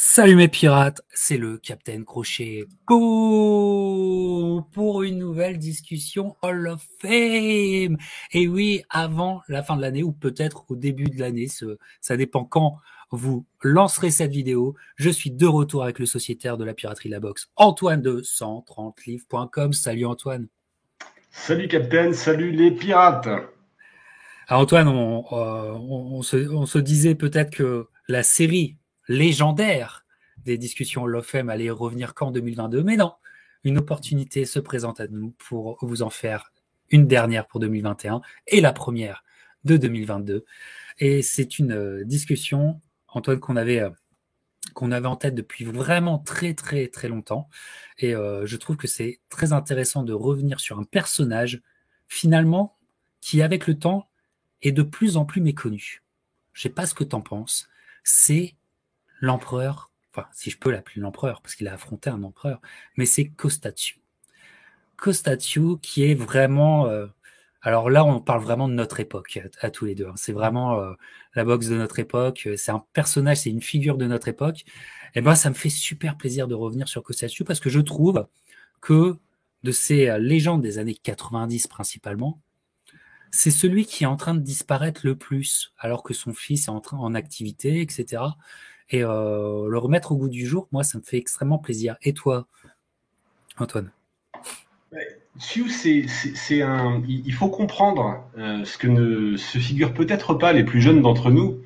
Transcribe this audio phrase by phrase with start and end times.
[0.00, 7.96] Salut mes pirates, c'est le Capitaine Crochet pour une nouvelle discussion Hall of Fame.
[8.30, 11.48] Et oui, avant la fin de l'année ou peut-être au début de l'année,
[12.00, 12.76] ça dépend quand
[13.10, 14.76] vous lancerez cette vidéo.
[14.94, 18.20] Je suis de retour avec le sociétaire de la piraterie de la boxe, Antoine de
[18.20, 19.72] 130livres.com.
[19.72, 20.46] Salut Antoine.
[21.32, 23.26] Salut Capitaine, salut les pirates.
[24.46, 28.76] Alors Antoine, on, euh, se, on se disait peut-être que la série
[29.08, 30.04] légendaire
[30.44, 32.82] des discussions LOFM allait revenir qu'en 2022.
[32.82, 33.14] Mais non,
[33.64, 36.52] une opportunité se présente à nous pour vous en faire
[36.90, 39.24] une dernière pour 2021 et la première
[39.64, 40.44] de 2022.
[40.98, 43.90] Et c'est une euh, discussion, Antoine, qu'on avait, euh,
[44.74, 47.48] qu'on avait en tête depuis vraiment très très très longtemps.
[47.98, 51.60] Et euh, je trouve que c'est très intéressant de revenir sur un personnage
[52.08, 52.76] finalement
[53.20, 54.08] qui, avec le temps,
[54.62, 56.02] est de plus en plus méconnu.
[56.52, 57.68] Je sais pas ce que tu en penses.
[58.02, 58.56] C'est
[59.20, 62.60] l'empereur, enfin, si je peux l'appeler l'empereur, parce qu'il a affronté un empereur,
[62.96, 64.00] mais c'est Kostatsu.
[64.96, 66.86] Kostatsu qui est vraiment.
[66.86, 67.06] Euh,
[67.62, 70.06] alors là, on parle vraiment de notre époque à, tous les deux.
[70.06, 70.14] Hein.
[70.16, 70.92] C'est vraiment euh,
[71.34, 72.48] la boxe de notre époque.
[72.56, 74.60] C'est un personnage, c'est une figure de notre époque.
[75.14, 77.80] Et eh ben, ça me fait super plaisir de revenir sur Kostatsu parce que je
[77.80, 78.26] trouve
[78.80, 79.16] que
[79.64, 82.40] de ces euh, légendes des années 90 principalement,
[83.30, 86.70] c'est celui qui est en train de disparaître le plus, alors que son fils est
[86.70, 88.22] en train en activité, etc.
[88.90, 91.96] Et euh, le remettre au goût du jour, moi, ça me fait extrêmement plaisir.
[92.02, 92.46] Et toi,
[93.58, 93.90] Antoine?
[95.38, 97.02] C'est un.
[97.06, 101.30] Il faut comprendre euh, ce que ne se figurent peut-être pas les plus jeunes d'entre
[101.30, 101.60] nous.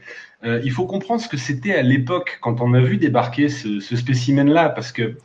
[0.45, 3.81] Euh, il faut comprendre ce que c'était à l'époque quand on a vu débarquer ce,
[3.81, 5.17] spécimen-là, parce que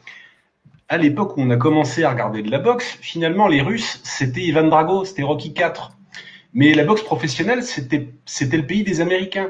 [0.89, 4.42] à l'époque où on a commencé à regarder de la boxe, finalement les Russes c'était
[4.42, 5.98] Ivan Drago, c'était Rocky 4.
[6.54, 9.50] Mais la boxe professionnelle c'était le pays des Américains.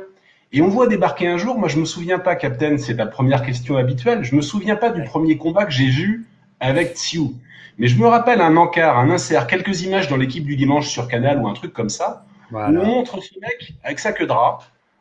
[0.54, 3.42] Et on voit débarquer un jour, moi je me souviens pas, Captain, c'est ta première
[3.44, 6.26] question habituelle, je me souviens pas du premier combat que j'ai vu
[6.60, 7.32] avec Tsiu.
[7.78, 11.08] Mais je me rappelle un encart, un insert, quelques images dans l'équipe du dimanche sur
[11.08, 14.32] Canal ou un truc comme ça, où on montre ce mec avec sa queue de
[14.32, 14.60] rat,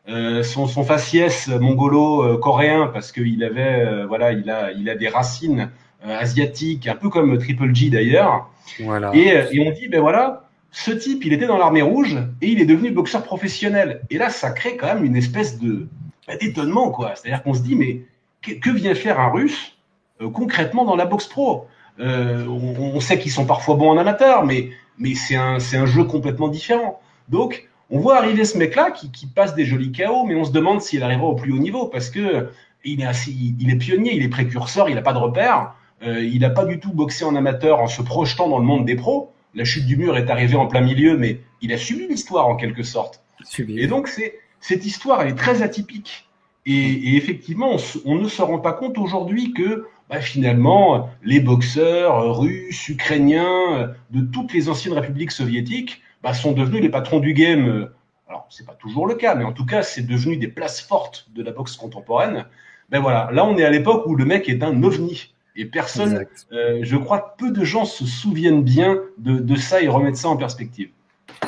[0.08, 4.94] euh, son, son faciès mongolo-coréen, euh, parce qu'il avait, euh, voilà, il a, il a
[4.94, 5.70] des racines
[6.04, 8.50] euh, asiatiques, un peu comme Triple G d'ailleurs.
[8.80, 9.10] Voilà.
[9.14, 12.60] Et, et on dit, ben voilà, ce type, il était dans l'armée rouge et il
[12.60, 14.02] est devenu boxeur professionnel.
[14.10, 15.88] Et là, ça crée quand même une espèce de
[16.26, 17.14] bah, d'étonnement, quoi.
[17.14, 18.02] C'est-à-dire qu'on se dit, mais
[18.42, 19.76] que, vient faire un Russe
[20.20, 21.66] euh, concrètement dans la boxe pro?
[21.98, 24.70] Euh, on, sait qu'ils sont parfois bons en amateur, mais
[25.14, 27.00] c'est un jeu complètement différent.
[27.28, 30.80] Donc, on voit arriver ce mec-là qui, passe des jolis chaos, mais on se demande
[30.80, 32.50] s'il arrivera au plus haut niveau parce que
[32.84, 36.40] il est il est pionnier, il est précurseur, il n'a pas de repères, euh, il
[36.40, 39.32] n'a pas du tout boxé en amateur en se projetant dans le monde des pros
[39.54, 42.56] la chute du mur est arrivée en plein milieu, mais il a subi l'histoire en
[42.56, 43.22] quelque sorte.
[43.68, 46.26] Et donc c'est cette histoire elle est très atypique.
[46.68, 52.88] Et, effectivement, on, ne se rend pas compte aujourd'hui que bah, finalement les boxeurs russes,
[52.88, 57.90] ukrainiens, de toutes les anciennes républiques soviétiques bah, sont devenus les patrons du game.
[58.28, 61.28] Alors c'est pas toujours le cas, mais en tout cas c'est devenu des places fortes
[61.36, 62.46] de la boxe contemporaine.
[62.90, 65.35] Ben voilà, là on est à l'époque où le mec est un ovni.
[65.56, 70.16] Et personne, euh, je crois peu de gens se souviennent bien de, ça et remettent
[70.16, 70.90] ça en perspective.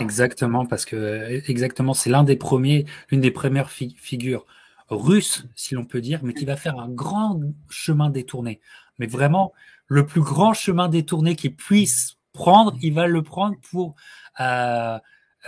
[0.00, 4.46] Exactement, parce que exactement, c'est l'un des premiers, l'une des premières figures
[4.88, 8.60] russes, si l'on peut dire, mais qui va faire un grand chemin détourné.
[8.98, 9.52] Mais vraiment,
[9.86, 13.94] le plus grand chemin détourné qu'il puisse prendre, il va le prendre pour,
[14.40, 14.98] euh,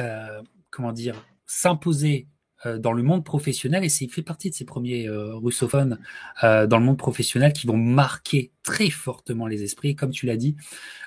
[0.01, 1.15] euh, comment dire,
[1.47, 2.27] s'imposer
[2.67, 5.99] dans le monde professionnel et c'est fait partie de ces premiers euh, russophones
[6.45, 9.97] euh, dans le monde professionnel qui vont marquer très fortement les esprits.
[9.97, 10.57] Comme tu l'as dit,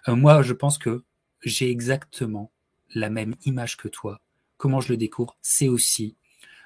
[0.08, 1.04] moi je pense que
[1.44, 2.52] j'ai exactement
[2.96, 4.20] la même image que toi.
[4.58, 5.38] Comment je le découvre?
[5.42, 6.16] C'est aussi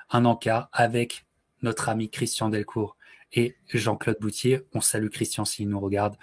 [0.09, 1.25] un encart avec
[1.61, 2.95] notre ami Christian Delcourt
[3.33, 4.61] et Jean-Claude Boutier.
[4.73, 6.15] On salue Christian s'il nous regarde,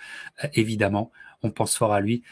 [0.55, 1.11] évidemment.
[1.43, 2.23] On pense fort à lui.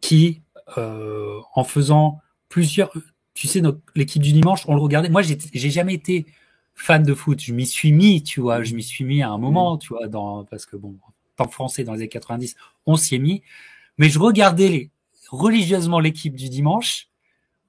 [0.00, 0.42] qui,
[0.76, 2.92] en faisant plusieurs,
[3.34, 3.60] tu sais,
[3.94, 5.08] l'équipe du dimanche, on le regardait.
[5.08, 6.26] Moi, j'ai jamais été
[6.74, 7.40] fan de foot.
[7.40, 8.62] Je m'y suis mis, tu vois.
[8.62, 10.96] Je m'y suis mis à un moment, tu vois, dans, parce que bon,
[11.36, 12.56] tant français dans les années 90,
[12.86, 13.42] on s'y est mis.
[13.98, 14.90] Mais je regardais les,
[15.30, 17.08] religieusement l'équipe du dimanche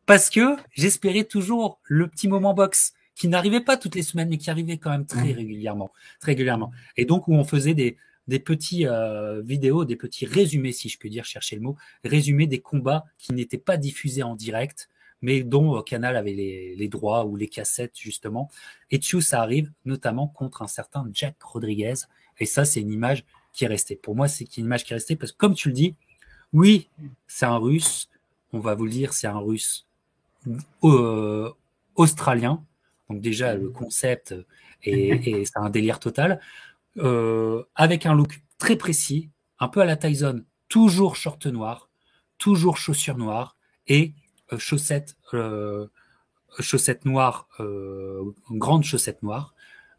[0.06, 4.38] parce que j'espérais toujours le petit moment box qui n'arrivait pas toutes les semaines, mais
[4.38, 6.72] qui arrivait quand même très régulièrement, très régulièrement.
[6.98, 7.98] Et donc où on faisait des,
[8.28, 12.46] des petits euh, vidéos, des petits résumés, si je peux dire, chercher le mot, résumés
[12.46, 14.90] des combats qui n'étaient pas diffusés en direct,
[15.22, 18.50] mais dont euh, Canal avait les, droits ou les cassettes justement.
[18.92, 21.96] Et dessus, ça arrive notamment contre un certain Jack Rodriguez.
[22.40, 23.96] Et ça, c'est une image qui est restée.
[23.96, 25.96] Pour moi, c'est une image qui est restée parce que, comme tu le dis,
[26.54, 26.90] oui,
[27.28, 28.10] c'est un Russe.
[28.54, 29.88] On va vous le dire, c'est un Russe
[30.84, 31.52] euh,
[31.96, 32.64] australien,
[33.10, 34.36] Donc déjà, le concept
[34.84, 36.40] est, c'est un délire total.
[36.98, 39.30] Euh, avec un look très précis,
[39.60, 41.90] un peu à la Tyson, toujours short noir,
[42.38, 43.58] toujours chaussures noires
[43.88, 44.14] et
[44.58, 45.88] chaussettes, euh,
[46.60, 49.54] chaussettes noires, euh, grande chaussette noire,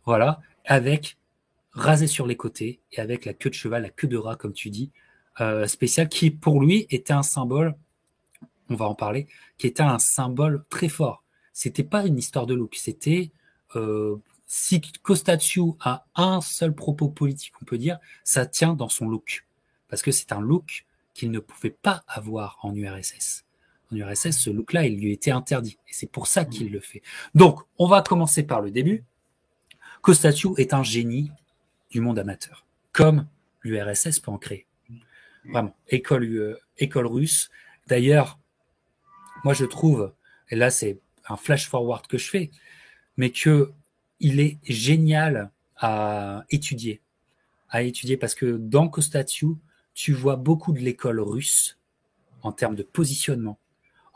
[0.05, 1.17] voilà, avec
[1.73, 4.53] rasé sur les côtés et avec la queue de cheval, la queue de rat, comme
[4.53, 4.91] tu dis,
[5.41, 7.77] euh, spécial, qui pour lui était un symbole,
[8.71, 9.27] on va en parler,
[9.59, 11.23] qui était un symbole très fort.
[11.53, 13.31] C'était pas une histoire de look, c'était
[13.77, 14.17] euh,
[14.47, 19.47] si Costatio a un seul propos politique, on peut dire, ça tient dans son look.
[19.89, 23.46] Parce que c'est un look qu'il ne pouvait pas avoir en URSS.
[23.93, 25.79] En URSS, ce look-là, il lui était interdit.
[25.89, 27.03] Et c'est pour ça qu'il le fait.
[27.35, 29.05] Donc, on va commencer par le début.
[30.03, 31.31] Costatio est un génie
[31.91, 33.27] du monde amateur, comme
[33.63, 34.67] l'URSS peut en créer.
[35.45, 37.51] Vraiment, école, euh, école russe.
[37.87, 38.39] D'ailleurs,
[39.45, 40.13] moi je trouve,
[40.51, 40.99] et là c'est
[41.29, 42.51] un flash forward que je fais,
[43.17, 43.73] mais que
[44.19, 47.01] il est génial à étudier,
[47.69, 49.57] à étudier parce que dans Kostatsu,
[49.95, 51.79] tu vois beaucoup de l'école russe
[52.43, 53.59] en termes de positionnement,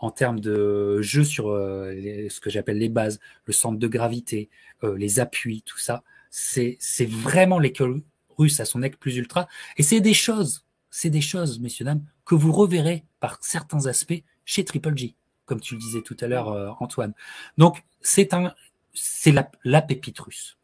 [0.00, 1.94] en termes de jeu sur euh,
[2.28, 4.48] ce que j'appelle les bases, le centre de gravité,
[4.82, 6.02] euh, les appuis, tout ça.
[6.30, 8.02] C'est c'est vraiment l'école
[8.38, 12.04] russe à son nec plus ultra, et c'est des choses, c'est des choses, messieurs dames,
[12.24, 15.14] que vous reverrez par certains aspects chez Triple G,
[15.44, 17.12] comme tu le disais tout à l'heure, euh, Antoine.
[17.58, 18.54] Donc c'est un
[18.94, 20.58] c'est la, la, pépite russe.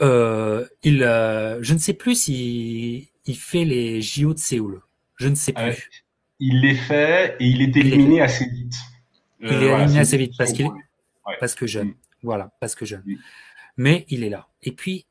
[0.00, 4.82] Euh, il, euh, je ne sais plus s'il il fait les JO de Séoul.
[5.16, 6.03] Je ne sais plus.
[6.40, 8.74] Il les fait et il est éliminé assez vite.
[9.40, 10.68] il est euh, éliminé assez vite parce qu'il
[11.40, 11.88] parce que jeune.
[11.88, 11.94] Mm.
[12.22, 13.02] Voilà, parce que jeune.
[13.06, 13.16] Mm.
[13.76, 14.48] Mais il est là.
[14.62, 15.06] Et puis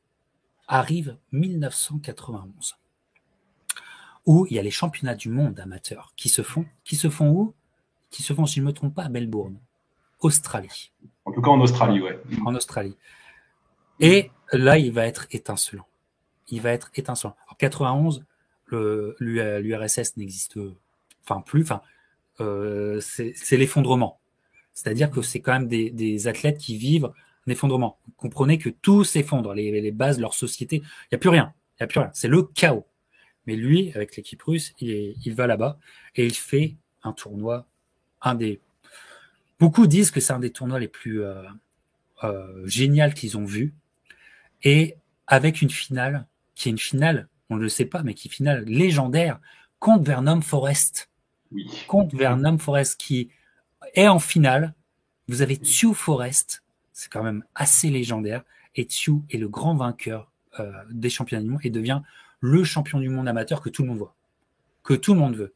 [0.68, 2.78] arrive 1991
[4.25, 7.30] où il y a les championnats du monde amateurs qui se font, qui se font
[7.30, 7.54] où?
[8.10, 9.58] Qui se font, si je ne me trompe pas, à Melbourne,
[10.20, 10.92] Australie.
[11.25, 12.22] En tout cas en Australie, ouais.
[12.46, 12.96] En Australie.
[14.00, 15.88] Et là, il va être étincelant.
[16.50, 17.36] Il va être étincelant.
[17.50, 18.24] En 91,
[18.72, 20.60] l'URSS n'existe,
[21.24, 21.81] enfin plus, enfin,
[22.40, 24.20] euh, c'est l'effondrement.
[24.74, 27.12] C'est-à-dire que c'est quand même des, athlètes qui vivent
[27.48, 28.00] un effondrement.
[28.06, 31.54] Vous comprenez que tout s'effondre, les, bases, leur société, il n'y a plus rien.
[31.74, 32.12] Il n'y a plus rien.
[32.14, 32.86] C'est le chaos.
[33.46, 35.78] Mais lui, avec l'équipe russe, il, il va là-bas
[36.16, 37.68] et il fait un tournoi,
[38.22, 38.62] un des
[39.64, 41.42] Beaucoup disent que c'est un des tournois les plus euh,
[42.25, 43.74] euh, géniaux qu'ils ont vus.
[44.64, 48.28] Et avec une finale, qui est une finale, on ne le sait pas, mais qui
[48.28, 49.40] est une finale légendaire,
[49.80, 51.10] contre Vernon Forest.
[51.53, 51.69] Oui.
[51.88, 53.29] Contre Vernon Forest, qui
[53.95, 54.73] est en finale.
[55.27, 58.44] Vous avez Tsu Forest, c'est quand même assez légendaire.
[58.75, 62.01] Et Tsu est le grand vainqueur euh, des championnats du monde et devient
[62.39, 64.15] le champion du monde amateur que tout le monde voit,
[64.83, 65.53] que tout le monde veut.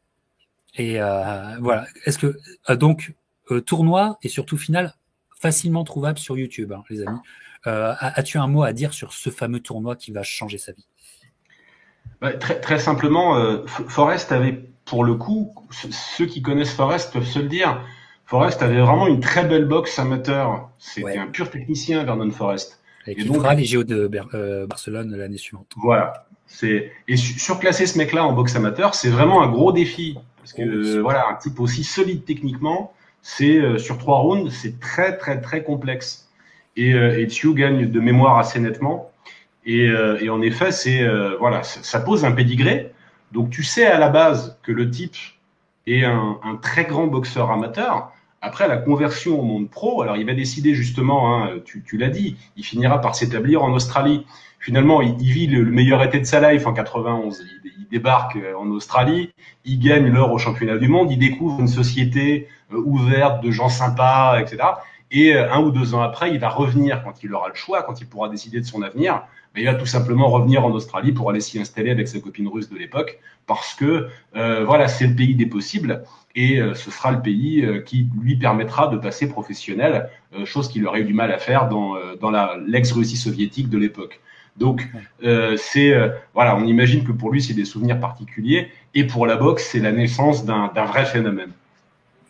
[0.76, 1.88] Et euh, voilà.
[2.06, 2.38] Est-ce que
[2.70, 3.14] euh, donc
[3.66, 4.94] tournoi et surtout finale
[5.40, 7.20] facilement trouvable sur YouTube, hein, les amis.
[7.66, 10.86] Euh, as-tu un mot à dire sur ce fameux tournoi qui va changer sa vie?
[12.22, 17.28] Bah, très, très, simplement, euh, Forrest avait, pour le coup, ceux qui connaissent Forrest peuvent
[17.28, 17.82] se le dire,
[18.26, 20.70] Forrest avait vraiment une très belle boxe amateur.
[20.80, 22.82] C'était un pur technicien, Vernon Forrest.
[23.06, 24.10] Et, qui fera les JO de
[24.68, 25.72] Barcelone l'année suivante.
[25.78, 26.28] Voilà.
[26.48, 31.00] C'est et surclasser ce mec-là en boxe amateur, c'est vraiment un gros défi parce que
[31.00, 35.42] oh, voilà, un type aussi solide techniquement, c'est euh, sur trois rounds, c'est très très
[35.42, 36.30] très complexe.
[36.78, 39.12] Et, euh, et gagne de mémoire assez nettement.
[39.66, 41.06] Et, euh, et en effet, c'est
[41.40, 42.94] voilà, ça pose un pédigré.
[43.32, 45.16] Donc tu sais à la base que le type
[45.86, 48.12] est un, un très grand boxeur amateur.
[48.42, 52.10] Après la conversion au monde pro, alors il va décider justement, hein, tu, tu l'as
[52.10, 54.26] dit, il finira par s'établir en Australie.
[54.60, 57.44] Finalement, il, vit le, meilleur été de sa life en 91.
[57.64, 59.32] Il, il débarque en Australie,
[59.66, 63.70] il gagne l'or au championnat du monde, il découvre une société euh, ouverte, de gens
[63.70, 64.58] sympas, etc.
[65.12, 67.84] Et euh, un ou deux ans après, il va revenir quand il aura le choix,
[67.84, 69.24] quand il pourra décider de son avenir.
[69.56, 72.48] Mais il va tout simplement revenir en Australie pour aller s'y installer avec sa copine
[72.48, 76.04] russe de l'époque, parce que euh, voilà, c'est le pays des possibles
[76.36, 80.08] et ce sera le pays qui lui permettra de passer professionnel,
[80.46, 84.20] chose qu'il aurait eu du mal à faire dans, dans la l'ex-Russie soviétique de l'époque.
[84.56, 84.88] Donc
[85.58, 85.96] c'est
[86.36, 89.80] voilà, on imagine que pour lui c'est des souvenirs particuliers et pour la boxe c'est
[89.80, 91.54] la naissance d'un vrai phénomène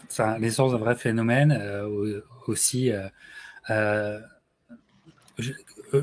[0.10, 2.92] ça, l'essence d'un vrai phénomène euh, aussi.
[2.92, 3.08] Euh,
[3.70, 4.20] euh,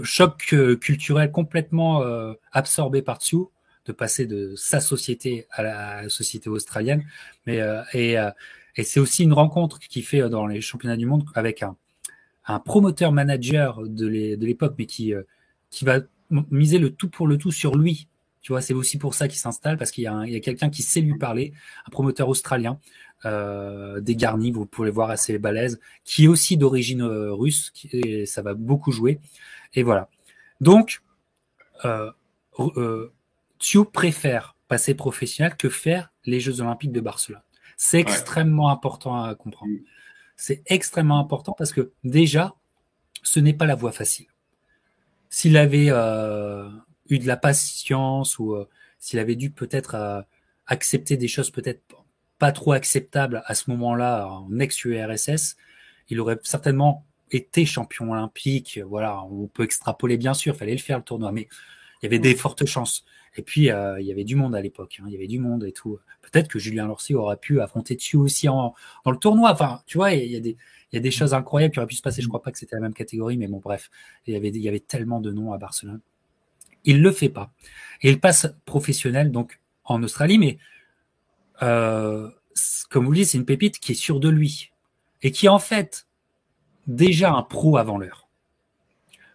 [0.03, 2.03] choc culturel complètement
[2.53, 3.51] absorbé par dessous
[3.85, 7.05] de passer de sa société à la société australienne.
[7.47, 7.61] Mais
[7.93, 8.17] et,
[8.77, 11.77] et c'est aussi une rencontre qui fait dans les championnats du monde avec un,
[12.47, 15.13] un promoteur manager de l'époque, mais qui
[15.69, 18.09] qui va miser le tout pour le tout sur lui.
[18.41, 20.83] Tu vois, c'est aussi pour ça qu'il s'installe parce qu'il y a, a quelqu'un qui
[20.83, 21.53] sait lui parler,
[21.87, 22.79] un promoteur australien
[23.25, 28.43] euh, dégarni, vous pouvez voir assez balèze, qui est aussi d'origine euh, russe, et ça
[28.43, 29.21] va beaucoup jouer.
[29.75, 30.09] Et voilà.
[30.61, 31.03] Donc,
[31.85, 32.11] euh,
[32.59, 33.13] euh,
[33.93, 37.43] préfère passer professionnel que faire les Jeux Olympiques de Barcelone.
[37.77, 39.73] C'est extrêmement important à comprendre.
[40.37, 42.55] C'est extrêmement important parce que déjà,
[43.23, 44.27] ce n'est pas la voie facile.
[45.29, 46.69] S'il avait euh,
[47.09, 48.57] eu de la patience ou
[48.99, 50.25] s'il avait dû peut-être
[50.67, 52.04] accepter des choses peut-être
[52.45, 55.57] pas trop acceptables à ce moment-là en ex-URSS,
[56.11, 58.81] il aurait certainement été champion olympique.
[58.87, 61.49] Voilà, on peut extrapoler bien sûr, fallait le faire le tournoi, mais
[62.03, 63.07] il y avait des fortes chances.
[63.39, 64.99] Et puis, euh, il y avait du monde à l'époque.
[65.01, 65.05] Hein.
[65.07, 65.99] Il y avait du monde et tout.
[66.21, 68.75] Peut-être que Julien Lorcy aurait pu affronter dessus aussi en,
[69.07, 69.51] dans le tournoi.
[69.51, 70.59] Enfin, tu vois, il y a des,
[70.93, 72.21] il y a des choses incroyables qui auraient pu se passer.
[72.21, 73.91] Je crois pas que c'était la même catégorie, mais bon, bref.
[74.27, 76.03] Il y avait, il y avait tellement de noms à Barcelone.
[76.85, 77.55] Il le fait pas.
[78.03, 80.59] Et il passe professionnel, donc, en Australie, mais,
[81.63, 82.31] euh,
[82.91, 84.71] comme vous le dites, c'est une pépite qui est sûre de lui.
[85.23, 86.07] Et qui est en fait
[86.87, 88.29] déjà un pro avant l'heure.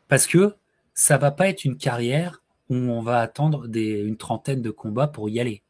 [0.07, 0.55] Parce que
[0.93, 5.07] ça va pas être une carrière où on va attendre des, une trentaine de combats
[5.07, 5.63] pour y aller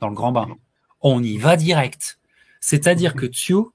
[0.00, 0.48] dans le grand bain.
[1.00, 2.18] On y va direct.
[2.60, 3.72] C'est-à-dire que Tio,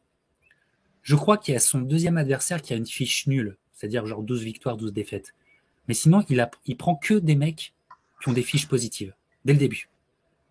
[1.02, 4.24] je crois qu'il y a son deuxième adversaire qui a une fiche nulle, c'est-à-dire genre
[4.24, 5.34] 12 victoires, 12 défaites.
[5.88, 7.74] Mais sinon, il, a, il prend que des mecs
[8.22, 9.90] qui ont des fiches positives dès le début.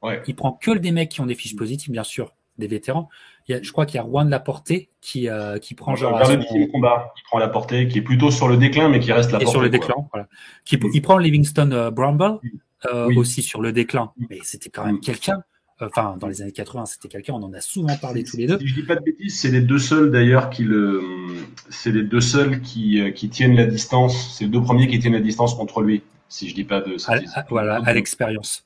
[0.02, 0.22] Ouais.
[0.26, 3.08] Il prend que des mecs qui ont des fiches positives, bien sûr, des vétérans.
[3.48, 6.16] Il y a, je crois qu'il y a Juan Laporté qui, euh, qui prend genre.
[6.18, 9.32] Vers le combat, il prend Laporté, qui est plutôt sur le déclin, mais qui reste
[9.32, 10.28] la sur le déclin, voilà.
[10.64, 10.90] Qui, mm.
[10.92, 12.38] Il prend Livingston euh, Bramble,
[12.92, 15.00] euh, aussi sur le déclin, mais c'était quand même mm.
[15.00, 15.42] quelqu'un.
[15.80, 18.58] Enfin, dans les années 80, c'était quelqu'un, on en a souvent parlé tous les deux.
[18.58, 21.02] Si je dis pas de bêtises, c'est les deux seuls d'ailleurs qui le,
[21.70, 24.36] c'est les deux seuls qui, euh, qui tiennent la distance.
[24.36, 26.02] C'est les deux premiers qui tiennent la distance contre lui.
[26.28, 26.96] Si je dis pas de.
[27.08, 28.64] À, voilà, à l'expérience.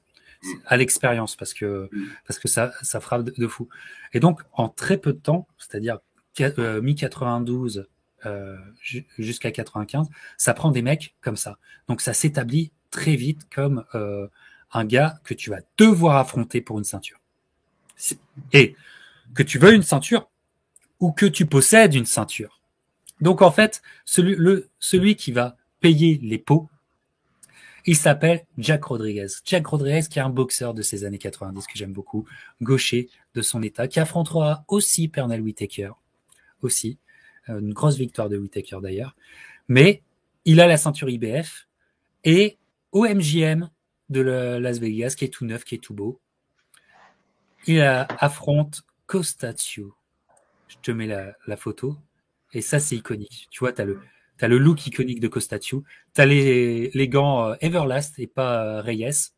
[0.67, 1.89] À l'expérience, parce que,
[2.27, 3.69] parce que ça, ça frappe de fou.
[4.13, 5.99] Et donc, en très peu de temps, c'est-à-dire
[6.41, 7.87] euh, mi-92
[8.27, 8.57] euh,
[9.19, 11.59] jusqu'à 95, ça prend des mecs comme ça.
[11.89, 14.27] Donc, ça s'établit très vite comme euh,
[14.73, 17.21] un gars que tu vas devoir affronter pour une ceinture.
[18.53, 18.77] Et
[19.35, 20.29] que tu veux une ceinture
[21.01, 22.61] ou que tu possèdes une ceinture.
[23.21, 26.69] Donc, en fait, celui, le, celui qui va payer les pots,
[27.87, 29.29] il s'appelle Jack Rodriguez.
[29.45, 32.27] Jack Rodriguez, qui est un boxeur de ces années 90 que j'aime beaucoup,
[32.61, 35.93] gaucher de son état, qui affrontera aussi Pernell Whitaker,
[36.63, 36.99] aussi
[37.49, 39.15] euh, une grosse victoire de Whitaker d'ailleurs.
[39.69, 40.03] Mais
[40.45, 41.69] il a la ceinture IBF
[42.25, 42.59] et
[42.93, 43.71] MGM
[44.09, 46.21] de Las Vegas, qui est tout neuf, qui est tout beau,
[47.67, 49.95] il affronte Costatio.
[50.69, 51.97] Je te mets la, photo.
[52.53, 53.49] Et ça, c'est iconique.
[53.51, 54.01] Tu vois, tu le,
[54.39, 55.85] T'as le look iconique de Costatio.
[56.13, 59.33] T'as les, les gants euh, Everlast et pas euh, Reyes.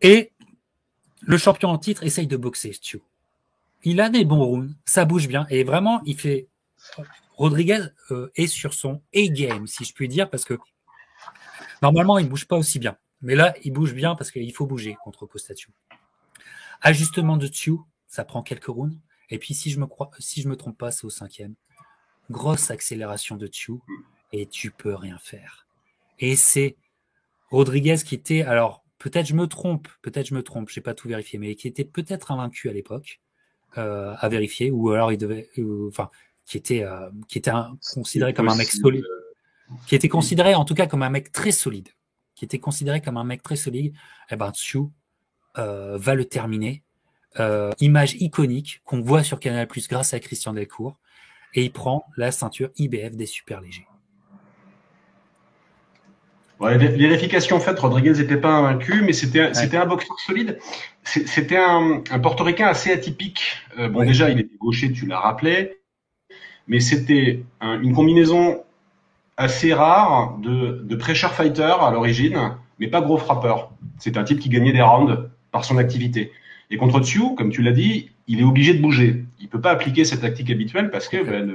[0.00, 0.32] Et
[1.22, 3.00] le champion en titre essaye de boxer Stu.
[3.82, 5.46] Il a des bons rounds, ça bouge bien.
[5.50, 6.48] Et vraiment, il fait.
[7.36, 10.56] Rodriguez euh, est sur son A-game, si je puis dire, parce que
[11.82, 12.96] normalement, il bouge pas aussi bien.
[13.22, 15.70] Mais là, il bouge bien parce qu'il faut bouger contre Costatio.
[16.80, 17.72] Ajustement de Stu,
[18.06, 18.96] ça prend quelques rounds.
[19.30, 19.86] Et puis, si je me
[20.18, 21.54] si me trompe pas, c'est au cinquième
[22.30, 23.82] grosse accélération de Tchou
[24.32, 25.66] et tu peux rien faire.
[26.18, 26.76] Et c'est
[27.50, 31.08] Rodriguez qui était, alors peut-être je me trompe, peut-être je me trompe, j'ai pas tout
[31.08, 33.20] vérifié, mais qui était peut-être invaincu à l'époque,
[33.78, 35.48] euh, à vérifier, ou alors il devait,
[35.88, 36.10] enfin,
[36.46, 37.52] qui était, euh, qui était
[37.92, 39.04] considéré comme un mec solide,
[39.86, 41.88] qui était considéré en tout cas comme un mec très solide,
[42.34, 43.94] qui était considéré comme un mec très solide.
[44.30, 44.90] Eh ben Tchou
[45.58, 46.82] euh, va le terminer.
[47.80, 50.98] image iconique qu'on voit sur Canal Plus grâce à Christian Delcourt
[51.54, 53.86] et il prend la ceinture IBF des super légers.
[56.60, 60.58] Ouais, vérification faite, Rodriguez n'était pas invaincu, mais c'était c'était un boxeur solide.
[61.02, 63.58] C'était un, un portoricain assez atypique.
[63.78, 65.78] Euh, bon, déjà, il était gaucher, tu l'as rappelé,
[66.68, 68.62] mais c'était une combinaison
[69.36, 73.72] assez rare de, de pressure fighter à l'origine, mais pas gros frappeur.
[73.98, 76.32] C'est un type qui gagnait des rounds par son activité.
[76.70, 79.24] Et contre Tsu, comme tu l'as dit, il est obligé de bouger.
[79.40, 81.54] Il peut pas appliquer cette tactique habituelle parce que ben,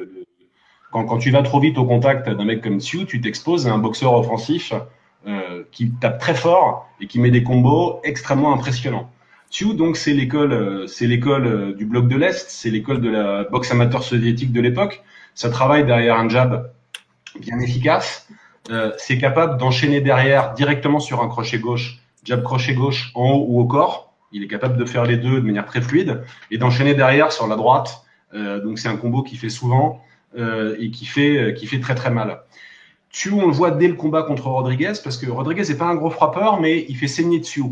[0.92, 3.74] quand, quand, tu vas trop vite au contact d'un mec comme Tsu, tu t'exposes à
[3.74, 4.74] un boxeur offensif
[5.28, 9.12] euh, qui tape très fort et qui met des combos extrêmement impressionnants.
[9.52, 13.10] Tsu, donc, c'est l'école, euh, c'est l'école euh, du bloc de l'Est, c'est l'école de
[13.10, 15.04] la boxe amateur soviétique de l'époque.
[15.34, 16.72] Ça travaille derrière un jab
[17.40, 18.28] bien efficace.
[18.70, 23.46] Euh, c'est capable d'enchaîner derrière directement sur un crochet gauche, jab crochet gauche en haut
[23.48, 26.58] ou au corps il est capable de faire les deux de manière très fluide et
[26.58, 28.04] d'enchaîner derrière sur la droite.
[28.34, 30.02] Euh, donc c'est un combo qui fait souvent
[30.38, 32.42] euh, et qui fait euh, qui fait très très mal.
[33.10, 35.96] Tu on le voit dès le combat contre Rodriguez parce que Rodriguez n'est pas un
[35.96, 37.64] gros frappeur mais il fait saigner dessus.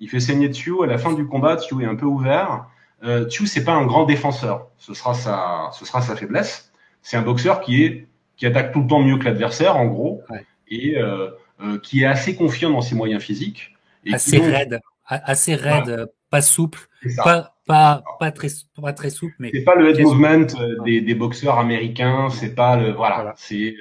[0.00, 1.56] Il fait saigner dessus à la fin du combat.
[1.56, 2.66] Tu est un peu ouvert.
[3.04, 4.68] euh, Tsu, c'est pas un grand défenseur.
[4.78, 6.72] Ce sera sa, ce sera sa faiblesse.
[7.02, 8.06] C'est un boxeur qui est,
[8.36, 10.22] qui attaque tout le temps mieux que l'adversaire, en gros,
[10.68, 11.30] et euh,
[11.62, 13.76] euh, qui est assez confiant dans ses moyens physiques.
[14.04, 16.80] Et assez raide, assez raide, pas souple,
[17.16, 18.48] pas, pas, pas, très,
[18.80, 19.50] pas très souple, mais.
[19.52, 23.76] C'est pas le head movement euh, des, des, boxeurs américains, c'est pas le, voilà, c'est,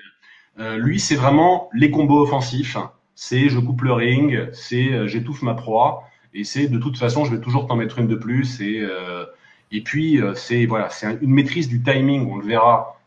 [0.60, 2.78] euh, lui, c'est vraiment les combos offensifs.
[3.16, 6.04] C'est je coupe le ring, c'est euh, j'étouffe ma proie,
[6.34, 8.60] et c'est de toute façon, je vais toujours t'en mettre une de plus.
[8.62, 9.26] Et, euh,
[9.72, 13.00] et puis, c'est voilà, c'est une maîtrise du timing, on le verra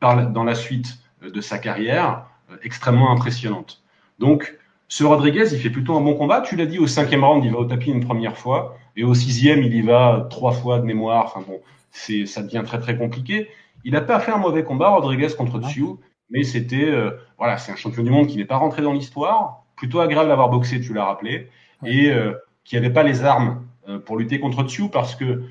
[0.00, 2.26] par, dans la suite de sa carrière,
[2.62, 3.82] extrêmement impressionnante.
[4.18, 4.56] Donc,
[4.92, 6.42] ce Rodriguez, il fait plutôt un bon combat.
[6.42, 8.76] Tu l'as dit, au cinquième round, il va au tapis une première fois.
[8.94, 11.24] Et au sixième, il y va trois fois de mémoire.
[11.24, 13.48] Enfin bon, c'est, ça devient très très compliqué.
[13.84, 15.82] Il n'a pas fait un mauvais combat, Rodriguez contre Tsu
[16.28, 19.64] mais c'était euh, voilà, c'est un champion du monde qui n'est pas rentré dans l'histoire,
[19.76, 21.48] plutôt agréable d'avoir boxé, tu l'as rappelé,
[21.86, 22.34] et euh,
[22.64, 25.42] qui n'avait pas les armes euh, pour lutter contre Tsu parce que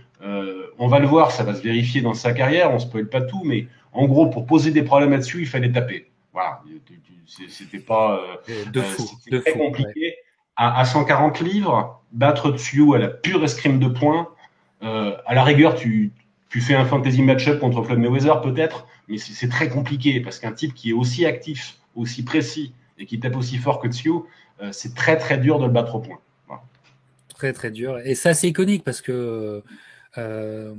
[0.77, 3.41] on va le voir, ça va se vérifier dans sa carrière, on spoil pas tout,
[3.43, 6.10] mais en gros, pour poser des problèmes à Tsu, il fallait taper.
[6.33, 6.61] Voilà,
[7.49, 8.21] c'était pas
[8.71, 10.15] de fou, très compliqué.
[10.55, 14.29] À, à, 140 livres, battre Tsu à la pure escrime de points,
[14.81, 16.13] à la rigueur, tu,
[16.51, 20.51] tu fais un fantasy match-up contre Floyd Mayweather peut-être, mais c'est très compliqué parce qu'un
[20.51, 24.09] type qui est aussi actif, aussi précis et qui tape aussi fort que Tsu,
[24.61, 26.19] euh, c'est très très dur de le battre au point.
[27.29, 27.99] Très très dur.
[28.03, 29.63] Et ça c'est iconique parce que
[30.17, 30.75] euh,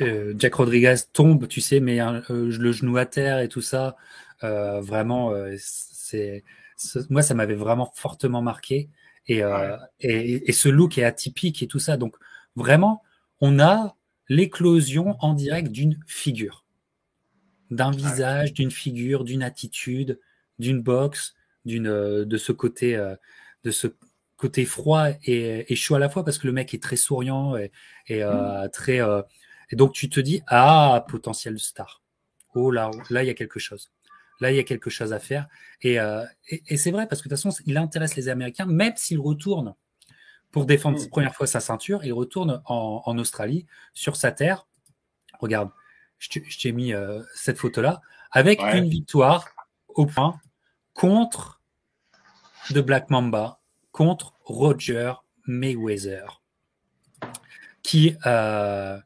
[0.00, 3.96] euh, Jack Rodriguez tombe, tu sais, mais le genou à terre et tout ça,
[4.42, 6.44] vraiment, c'est
[7.10, 8.90] moi ça m'avait vraiment fortement marqué.
[9.28, 9.42] Et,
[10.00, 11.96] et, et, ce look est atypique et tout ça.
[11.96, 12.16] Donc
[12.54, 13.02] vraiment,
[13.40, 13.96] on a
[14.28, 16.66] l'éclosion en direct d'une figure
[17.70, 20.20] d'un visage, d'une figure, d'une attitude,
[20.58, 23.16] d'une boxe, d'une euh, de ce côté euh,
[23.64, 23.88] de ce
[24.36, 27.72] côté froid et, chaud à la fois parce que le mec est très souriant et,
[28.10, 28.70] euh, mmh.
[28.70, 29.00] très
[29.70, 32.02] et donc tu te dis ah potentiel star.
[32.54, 33.90] Oh là là il y a quelque chose.
[34.40, 35.46] Là il y a quelque chose à faire
[35.82, 35.98] et,
[36.48, 39.74] et, c'est vrai parce que de toute façon il intéresse les Américains même s'il retourne
[40.56, 41.08] pour défendre mmh.
[41.08, 44.66] première fois sa ceinture, il retourne en, en Australie sur sa terre.
[45.38, 45.70] Regarde,
[46.18, 49.48] je t'ai mis euh, cette photo-là, avec une victoire
[49.88, 50.40] au point
[50.94, 51.60] contre
[52.70, 53.60] de Black Mamba,
[53.92, 55.12] contre Roger
[55.46, 56.42] Mayweather,
[57.82, 58.98] qui, euh,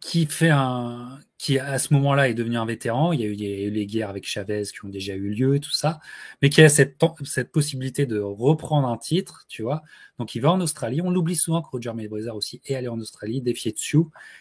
[0.00, 3.14] qui fait un, qui à ce moment-là est devenu un vétéran.
[3.14, 5.70] Il y a eu les guerres avec Chavez qui ont déjà eu lieu et tout
[5.70, 5.98] ça,
[6.42, 9.80] mais qui a cette, cette possibilité de reprendre un titre, tu vois.
[10.18, 11.00] Donc il va en Australie.
[11.00, 14.00] On l'oublie souvent que Roger Mayweather aussi est allé en Australie, défier Tsu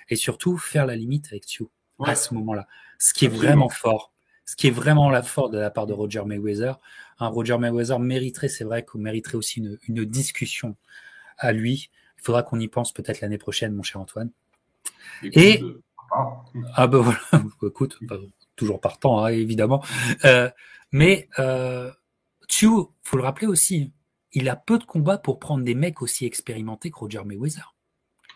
[0.09, 1.63] et surtout faire la limite avec Tsu
[2.03, 2.67] à ce moment-là.
[2.97, 4.11] Ce qui est vraiment fort.
[4.43, 6.81] Ce qui est vraiment la force de la part de Roger Mayweather.
[7.19, 10.75] Un Roger Mayweather mériterait, c'est vrai qu'on mériterait aussi une, une discussion
[11.37, 11.91] à lui.
[12.17, 14.31] Il faudra qu'on y pense peut-être l'année prochaine, mon cher Antoine.
[15.23, 15.63] Et,
[16.75, 17.19] ah ben voilà,
[17.63, 17.99] écoute,
[18.55, 19.83] toujours partant, hein, évidemment.
[20.25, 20.49] Euh,
[20.91, 21.91] mais euh,
[22.47, 22.67] Tsu,
[23.03, 23.93] faut le rappeler aussi,
[24.33, 27.75] il a peu de combats pour prendre des mecs aussi expérimentés que Roger Mayweather.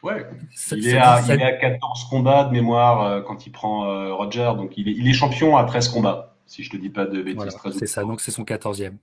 [0.03, 0.25] Ouais,
[0.71, 4.89] il, est à, 14 combats de mémoire euh, quand il prend euh, Roger, donc il
[4.89, 7.57] est, il est, champion à 13 combats, si je te dis pas de bêtises.
[7.79, 8.97] c'est ça, donc c'est son 14e.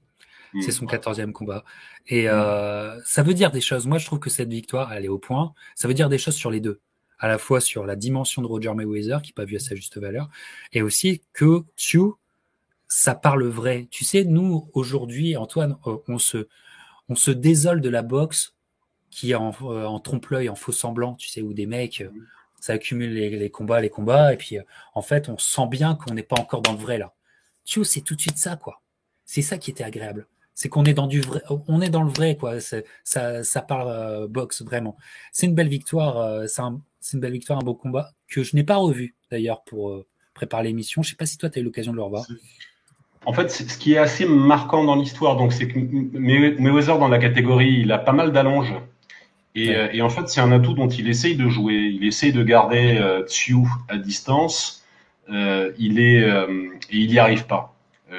[0.53, 0.61] Hmm.
[0.61, 1.65] C'est son 14e combat.
[2.07, 3.87] Et euh, ça veut dire des choses.
[3.87, 5.55] Moi, je trouve que cette victoire, elle est au point.
[5.75, 6.81] Ça veut dire des choses sur les deux
[7.21, 9.75] à la fois sur la dimension de Roger Mayweather, qui n'est pas vu à sa
[9.75, 10.29] juste valeur,
[10.73, 12.01] et aussi que Tsu,
[12.89, 13.87] ça parle vrai.
[13.91, 16.49] Tu sais, nous, aujourd'hui, Antoine, euh, on se,
[17.09, 18.55] on se désole de la boxe
[19.11, 22.11] qui est en, euh, en trompe-l'œil, en faux semblant, tu sais, où des mecs, euh,
[22.59, 24.59] ça accumule les, combats, les combats, et puis
[24.95, 27.15] en fait, on sent bien qu'on n'est pas encore dans le vrai là.
[27.65, 28.83] Tsu, c'est tout de suite ça, quoi.
[29.25, 32.11] C'est ça qui était agréable c'est qu'on est dans du vrai, on est dans le
[32.11, 32.61] vrai, quoi.
[32.61, 32.83] Ça,
[33.45, 34.99] ça parle boxe vraiment.
[35.33, 36.47] C'est une belle victoire.
[36.51, 39.65] c'est un, c'est une belle victoire, un beau combat que je n'ai pas revu d'ailleurs
[39.65, 41.03] pour euh, préparer l'émission.
[41.03, 42.27] Je ne sais pas si toi tu as eu l'occasion de le revoir.
[43.27, 47.19] En fait, ce qui est assez marquant dans l'histoire, donc c'est que Mayweather dans la
[47.19, 48.75] catégorie, il a pas mal d'allonges.
[49.55, 51.75] Et, euh, et, en fait, c'est un atout dont il essaye de jouer.
[51.75, 53.57] Il essaye de garder euh, Tsu
[53.89, 54.85] à distance.
[55.29, 57.75] Euh, il est et il n'y arrive pas.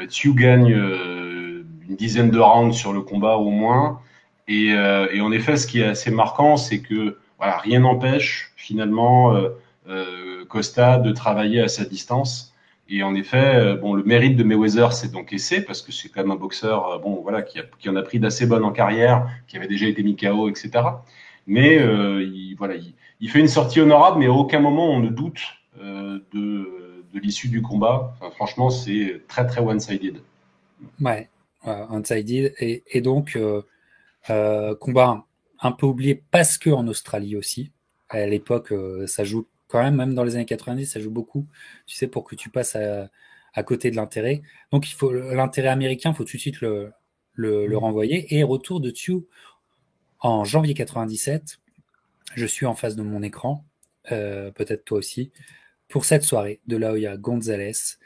[0.08, 4.00] Tsu gagne une dizaine de rounds sur le combat au moins.
[4.48, 7.18] Et, et en effet, ce qui est assez marquant, c'est que
[7.50, 9.50] rien n'empêche finalement euh,
[9.90, 12.54] euh, Costa de travailler à sa distance.
[12.90, 16.10] Et en effet, euh, bon, le mérite de Mayweather, c'est donc essai parce que c'est
[16.10, 18.72] quand même un boxeur, bon, voilà, qui, a, qui en a pris d'assez bonnes en
[18.72, 20.72] carrière, qui avait déjà été mis KO, etc.
[21.48, 22.76] Mais il, voilà,
[23.20, 25.42] il, fait une sortie honorable, mais à aucun moment on ne doute
[25.82, 28.14] de, de l'issue du combat.
[28.36, 30.22] Franchement, c'est très très one-sided.
[31.00, 31.30] Ouais,
[31.66, 32.54] one-sided.
[32.60, 33.38] Et, et, donc,
[34.28, 35.26] combat
[35.62, 37.72] un peu oublié parce que en Australie aussi.
[38.10, 38.74] À l'époque,
[39.06, 41.48] ça joue quand même, même dans les années 90, ça joue beaucoup,
[41.86, 44.42] tu sais, pour que tu passes à, côté de l'intérêt.
[44.72, 46.92] Donc, il faut l'intérêt américain, il faut tout de suite le,
[47.34, 48.36] le, le, renvoyer.
[48.36, 49.26] Et retour de Tue
[50.20, 51.60] en janvier 97.
[52.36, 53.66] Je suis en face de mon écran,
[54.12, 55.32] euh, peut-être toi aussi,
[55.88, 57.98] pour cette soirée de Laoya Gonzalez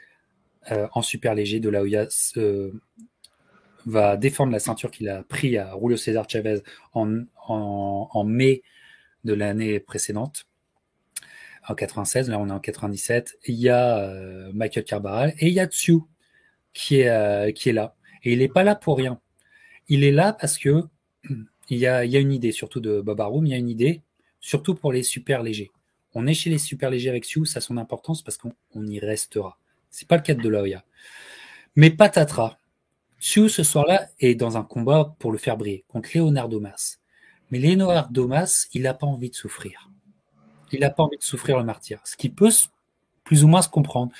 [0.72, 1.60] euh, en super léger.
[1.60, 2.72] De Laoya euh,
[3.86, 6.60] va défendre la ceinture qu'il a pris à Julio César Chavez
[6.92, 8.62] en, en, mai
[9.24, 10.46] de l'année précédente
[11.68, 15.52] en 96, là on est en 97, il y a euh, Michael Carbaral et il
[15.52, 15.98] y a Tsu
[16.72, 17.96] qui est, euh, qui est là.
[18.22, 19.20] Et il n'est pas là pour rien.
[19.88, 20.82] Il est là parce que
[21.70, 23.58] il y a, il y a une idée, surtout de Bob Arum, il y a
[23.58, 24.02] une idée,
[24.40, 25.70] surtout pour les super légers.
[26.14, 28.52] On est chez les super légers avec Tsu, ça a son importance parce qu'on
[28.86, 29.58] y restera.
[29.90, 30.84] C'est pas le cas de Laoya.
[31.74, 32.58] Mais patatras,
[33.20, 37.00] Tsu ce soir-là est dans un combat pour le faire briller contre Leonardo Mas.
[37.50, 39.90] Mais Leonardo Mas, il n'a pas envie de souffrir.
[40.72, 42.50] Il n'a pas envie de souffrir le martyr, ce qui peut
[43.24, 44.12] plus ou moins se comprendre.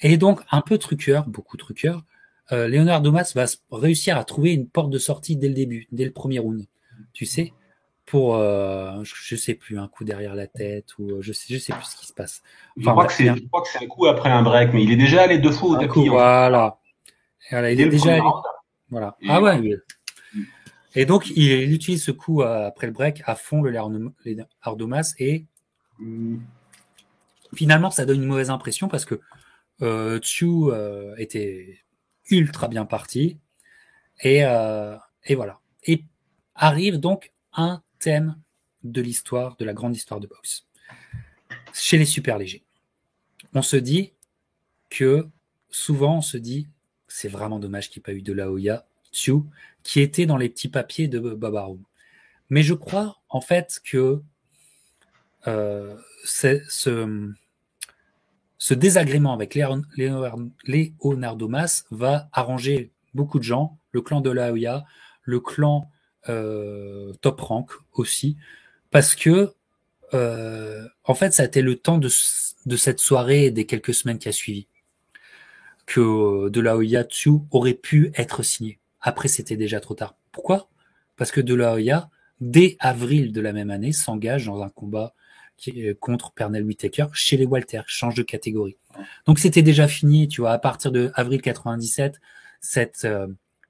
[0.00, 2.04] Et donc, un peu truqueur, beaucoup truqueur,
[2.52, 6.04] euh, Léonard Domas va réussir à trouver une porte de sortie dès le début, dès
[6.04, 6.66] le premier round.
[7.12, 7.52] Tu sais,
[8.06, 11.58] pour, euh, je, sais plus, un coup derrière la tête ou euh, je sais, je
[11.58, 12.42] sais plus ce qui se passe.
[12.76, 15.52] je, crois que c'est, un coup après un break, mais il est déjà allé deux
[15.52, 16.08] fois au tapis.
[16.08, 16.79] Voilà.
[17.50, 17.72] Voilà.
[17.72, 18.22] il est déjà allé.
[18.90, 19.16] Voilà.
[19.28, 19.76] ah ouais.
[20.94, 25.46] Et donc, il, utilise ce coup après le break à fond, le Léonard Domas, et
[27.54, 29.20] Finalement, ça donne une mauvaise impression parce que
[29.82, 31.80] euh, Tsu euh, était
[32.30, 33.38] ultra bien parti.
[34.22, 35.60] Et, euh, et voilà.
[35.84, 36.04] Et
[36.54, 38.36] arrive donc un thème
[38.84, 40.66] de l'histoire, de la grande histoire de boxe.
[41.72, 42.64] Chez les super légers.
[43.52, 44.12] On se dit
[44.90, 45.28] que
[45.70, 46.68] souvent on se dit
[47.10, 49.34] c'est vraiment dommage qu'il n'y ait pas eu de Laoya Tsu
[49.82, 51.78] qui était dans les petits papiers de Babaru.
[52.48, 54.22] Mais je crois en fait que
[55.46, 56.62] euh, ce,
[58.74, 64.84] désagrément avec Leonardo Mas va arranger beaucoup de gens, le clan de la Hoya,
[65.22, 65.90] le clan
[66.28, 68.36] euh, Top Rank aussi,
[68.90, 69.52] parce que
[70.12, 72.10] euh, en fait, ça a été le temps de,
[72.66, 74.66] de, cette soirée et des quelques semaines qui a suivi
[75.90, 78.78] que De La Hoya Tsu aurait pu être signé.
[79.00, 80.14] Après, c'était déjà trop tard.
[80.30, 80.70] Pourquoi?
[81.16, 85.14] Parce que De La Hoya, dès avril de la même année, s'engage dans un combat
[85.98, 88.78] contre Pernell Whitaker chez les Walter, change de catégorie.
[89.26, 92.20] Donc c'était déjà fini, tu vois, à partir de avril 97,
[92.60, 93.26] cette euh,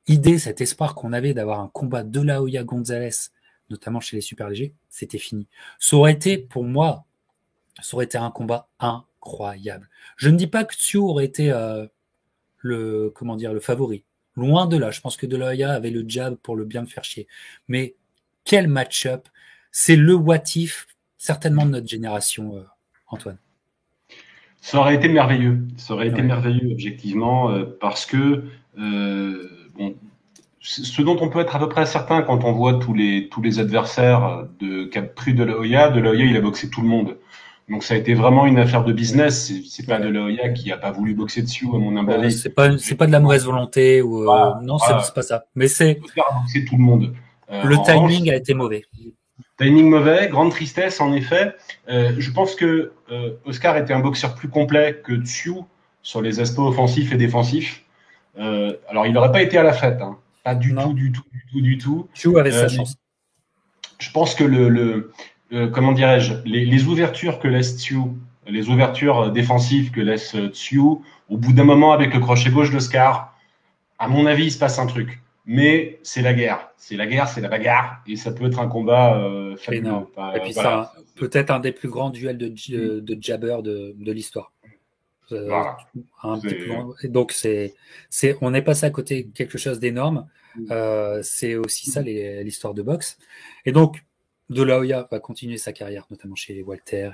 [0.07, 3.31] idée, cet espoir qu'on avait d'avoir un combat de la Hoya Gonzalez,
[3.71, 5.49] notamment chez les super légers, c'était fini.
[5.79, 7.07] Ça aurait été, pour moi,
[7.81, 9.89] ça aurait été un combat incroyable.
[10.17, 11.87] Je ne dis pas que Tsu aurait été euh,
[12.61, 14.05] le, comment dire, le favori.
[14.37, 14.91] Loin de là.
[14.91, 17.27] Je pense que De La Hoya avait le jab pour le bien me faire chier.
[17.69, 17.95] Mais
[18.45, 19.29] quel match-up.
[19.73, 20.89] C'est le what if
[21.21, 22.65] certainement de notre génération, euh,
[23.07, 23.37] Antoine.
[24.61, 25.61] Ça aurait été merveilleux.
[25.77, 28.45] Ça aurait été merveilleux, objectivement, euh, parce que
[28.79, 29.95] euh, bon,
[30.61, 33.41] ce dont on peut être à peu près certain quand on voit tous les tous
[33.41, 37.17] les adversaires de pris de l'Oya, de l'Oya, il a boxé tout le monde.
[37.71, 39.53] Donc ça a été vraiment une affaire de business.
[39.69, 42.33] C'est pas de l'Oya qui a pas voulu boxer dessus, à mon humble avis.
[42.33, 44.25] C'est pas c'est pas de la mauvaise volonté ou
[44.63, 45.45] non, c'est pas ça.
[45.55, 46.01] Mais c'est
[46.69, 47.15] tout le monde.
[47.49, 48.85] le timing a été mauvais.
[49.61, 51.55] Timing mauvais, grande tristesse en effet.
[51.91, 55.53] Euh, je pense que euh, Oscar était un boxeur plus complet que Tsu
[56.01, 57.85] sur les aspects offensifs et défensifs.
[58.39, 60.17] Euh, alors il n'aurait pas été à la fête, hein.
[60.45, 62.09] pas du tout, du tout, du tout, du tout.
[62.15, 62.97] Tsu avait sa chance.
[63.99, 65.13] Je pense que le, le
[65.73, 67.97] comment dirais-je, les, les, ouvertures que laisse Tsu,
[68.47, 73.37] les ouvertures défensives que laisse Tsu, au bout d'un moment avec le crochet gauche d'Oscar,
[73.99, 76.71] à mon avis, il se passe un truc mais c'est la guerre.
[76.77, 80.53] C'est la guerre, c'est la bagarre, et ça peut être un combat euh, et puis
[80.53, 82.49] ça, peut-être un des plus grands duels de,
[83.01, 84.53] de jabber de, de l'histoire.
[85.33, 85.63] Euh,
[87.05, 87.75] donc c'est,
[88.09, 90.29] c'est, on est passé à côté de quelque chose d'énorme.
[90.57, 90.67] Mm.
[90.71, 93.19] Euh, c'est aussi ça l'histoire de boxe.
[93.65, 94.05] Et donc
[94.51, 97.11] De La Hoya va continuer sa carrière, notamment chez Walter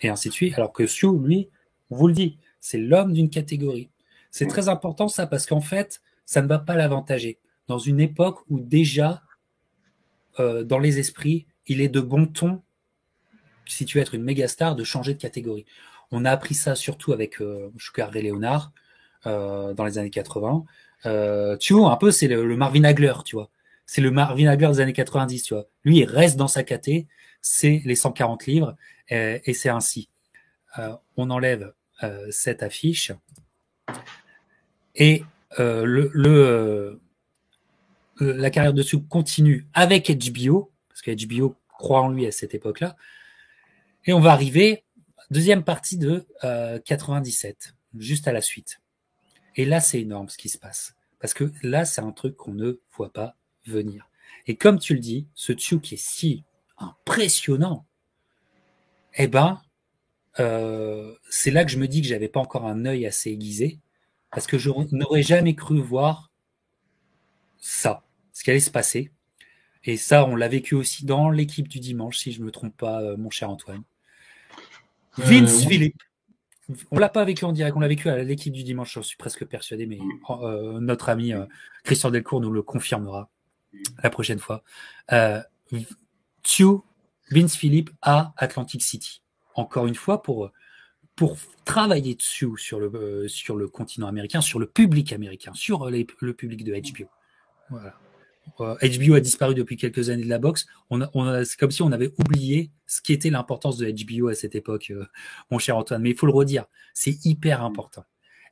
[0.00, 0.54] et, ainsi de suite.
[0.54, 1.48] Alors que Siu, lui,
[1.90, 3.90] on vous le dit, c'est l'homme d'une catégorie.
[4.30, 8.40] C'est très important ça parce qu'en fait, ça ne va pas l'avantager dans une époque
[8.48, 9.22] où déjà,
[10.38, 12.62] euh, dans les esprits, il est de bon ton,
[13.66, 15.66] si tu veux être une méga star, de changer de catégorie.
[16.10, 17.70] On a appris ça surtout avec euh,
[18.14, 18.72] et Léonard
[19.26, 20.64] euh, dans les années 80.
[21.06, 23.50] Euh, tu un peu, c'est le, Marvin Hagler, tu vois.
[23.86, 25.66] C'est le Marvin Hagler des années 90, tu vois.
[25.84, 27.06] Lui, il reste dans sa caté,
[27.40, 28.76] c'est les 140 livres,
[29.08, 30.10] et c'est ainsi.
[31.16, 31.72] on enlève
[32.30, 33.12] cette affiche.
[34.96, 35.22] Et
[38.20, 42.54] la carrière de Sue continue avec HBO, parce que HBO croit en lui à cette
[42.54, 42.96] époque-là.
[44.06, 44.84] Et on va arriver,
[45.30, 46.26] deuxième partie de
[46.84, 48.80] 97, euh, juste à la suite.
[49.56, 50.94] Et là, c'est énorme ce qui se passe.
[51.18, 53.36] Parce que là, c'est un truc qu'on ne voit pas
[53.68, 54.08] venir.
[54.46, 56.44] Et comme tu le dis, ce Tsu qui est si
[56.78, 57.86] impressionnant,
[59.16, 59.60] eh ben,
[60.38, 63.80] euh, c'est là que je me dis que j'avais pas encore un œil assez aiguisé,
[64.30, 66.30] parce que je n'aurais jamais cru voir
[67.58, 69.10] ça, ce qui allait se passer.
[69.84, 72.76] Et ça, on l'a vécu aussi dans l'équipe du dimanche, si je ne me trompe
[72.76, 73.82] pas, euh, mon cher Antoine.
[75.18, 76.02] Euh, Vince Philippe.
[76.90, 79.16] On l'a pas vécu en direct, on l'a vécu à l'équipe du dimanche, j'en suis
[79.16, 80.00] presque persuadé, mais
[80.80, 81.32] notre ami
[81.84, 83.30] Christian Delcourt nous le confirmera
[84.02, 84.62] la prochaine fois.
[85.12, 85.40] Euh,
[87.30, 89.22] Vince Philippe à Atlantic City.
[89.54, 90.52] Encore une fois, pour,
[91.16, 95.88] pour travailler dessus sur le, euh, sur le continent américain, sur le public américain, sur
[95.90, 97.08] le public de HBO.
[97.70, 100.66] HBO euh, a disparu depuis quelques années de la boxe.
[100.90, 104.90] C'est comme si on avait oublié ce qui était l'importance de HBO à cette époque,
[104.90, 105.06] euh,
[105.50, 106.02] mon cher Antoine.
[106.02, 108.04] Mais il faut le redire, c'est hyper important.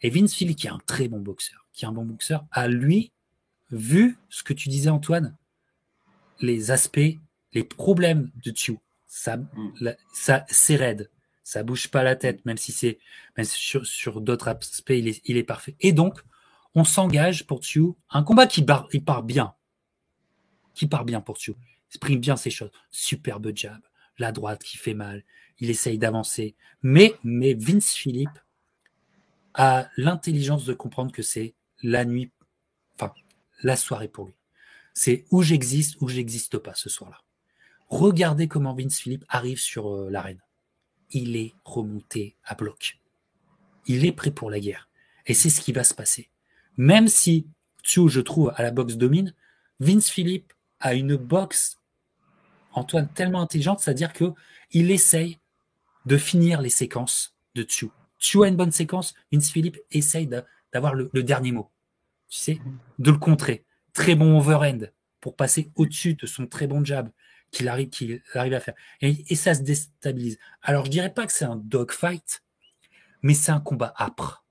[0.02, 2.68] Et Vince Philippe, qui est un très bon boxeur, qui est un bon boxeur, a
[2.68, 3.12] lui
[3.70, 5.36] vu ce que tu disais, Antoine,
[6.40, 7.18] les aspects,
[7.52, 8.80] les problèmes de Tio.
[9.06, 9.94] Ça, mm.
[10.12, 11.10] ça c'est raide.
[11.42, 12.98] Ça bouge pas la tête, même si c'est,
[13.42, 15.76] sur, sur d'autres aspects, il est, il est parfait.
[15.80, 16.20] Et donc,
[16.74, 17.98] on s'engage pour Tio.
[18.10, 19.54] Un combat qui part, il part bien.
[20.74, 21.54] Qui part bien pour Tio.
[21.60, 22.70] Il exprime bien ses choses.
[22.90, 23.80] Superbe jab.
[24.18, 25.22] La droite qui fait mal.
[25.58, 26.56] Il essaye d'avancer.
[26.82, 28.38] Mais, mais Vince Philippe
[29.52, 32.32] a l'intelligence de comprendre que c'est la nuit,
[33.64, 34.34] la soirée pour lui.
[34.92, 37.20] C'est où j'existe, ou j'existe pas ce soir-là.
[37.88, 40.40] Regardez comment Vince Philippe arrive sur euh, l'arène.
[41.10, 43.00] Il est remonté à bloc.
[43.86, 44.88] Il est prêt pour la guerre.
[45.26, 46.30] Et c'est ce qui va se passer.
[46.76, 47.46] Même si
[47.82, 49.34] Tio, je trouve, à la boxe domine,
[49.80, 51.80] Vince Philippe a une boxe,
[52.72, 54.32] Antoine, tellement intelligente, c'est-à-dire que
[54.70, 55.38] il essaye
[56.06, 57.90] de finir les séquences de Tio.
[58.18, 60.28] Tio a une bonne séquence, Vince Philippe essaye
[60.72, 61.70] d'avoir le dernier mot
[62.34, 62.60] tu sais,
[62.98, 63.64] de le contrer.
[63.92, 67.08] Très bon overhand pour passer au-dessus de son très bon jab
[67.52, 67.90] qu'il arrive,
[68.34, 68.74] à faire.
[69.00, 70.40] Et, ça se déstabilise.
[70.60, 72.42] Alors, je dirais pas que c'est un dogfight,
[73.22, 74.44] mais c'est un combat âpre.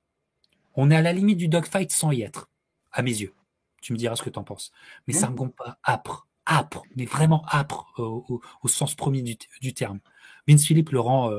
[0.76, 2.50] On est à la limite du dogfight sans y être,
[2.94, 3.34] à mes yeux.
[3.82, 4.72] Tu me diras ce que tu en penses.
[5.06, 9.22] Mais c'est un combat âpre, âpre, mais vraiment âpre au, sens premier
[9.60, 10.00] du, terme.
[10.48, 11.34] Vince Philippe le rend,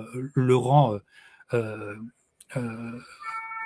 [1.55, 1.97] euh,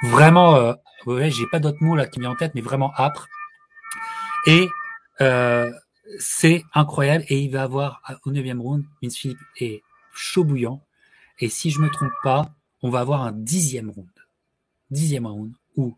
[0.02, 0.74] vraiment, euh,
[1.06, 3.28] ouais, j'ai pas d'autres mots là qui me viennent en tête, mais vraiment âpre.
[4.46, 4.68] Et
[5.20, 5.70] euh,
[6.18, 7.24] c'est incroyable.
[7.28, 9.82] Et il va avoir au 9 round, Vince Philippe est
[10.12, 10.82] chaud bouillant.
[11.38, 14.08] Et si je me trompe pas, on va avoir un dixième round.
[14.90, 15.96] Dixième round où,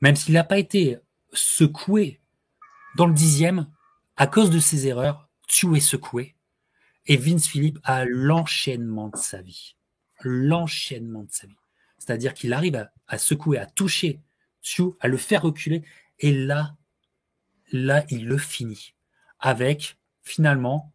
[0.00, 0.98] même s'il n'a pas été
[1.32, 2.20] secoué
[2.96, 3.66] dans le dixième,
[4.16, 6.36] à cause de ses erreurs, tu es secoué.
[7.06, 9.76] Et Vince Philippe a l'enchaînement de sa vie.
[10.20, 11.56] L'enchaînement de sa vie.
[11.98, 14.20] C'est-à-dire qu'il arrive à, secouer, à toucher
[14.62, 15.82] Tsu, à le faire reculer.
[16.18, 16.76] Et là,
[17.70, 18.94] là, il le finit.
[19.38, 20.92] Avec, finalement,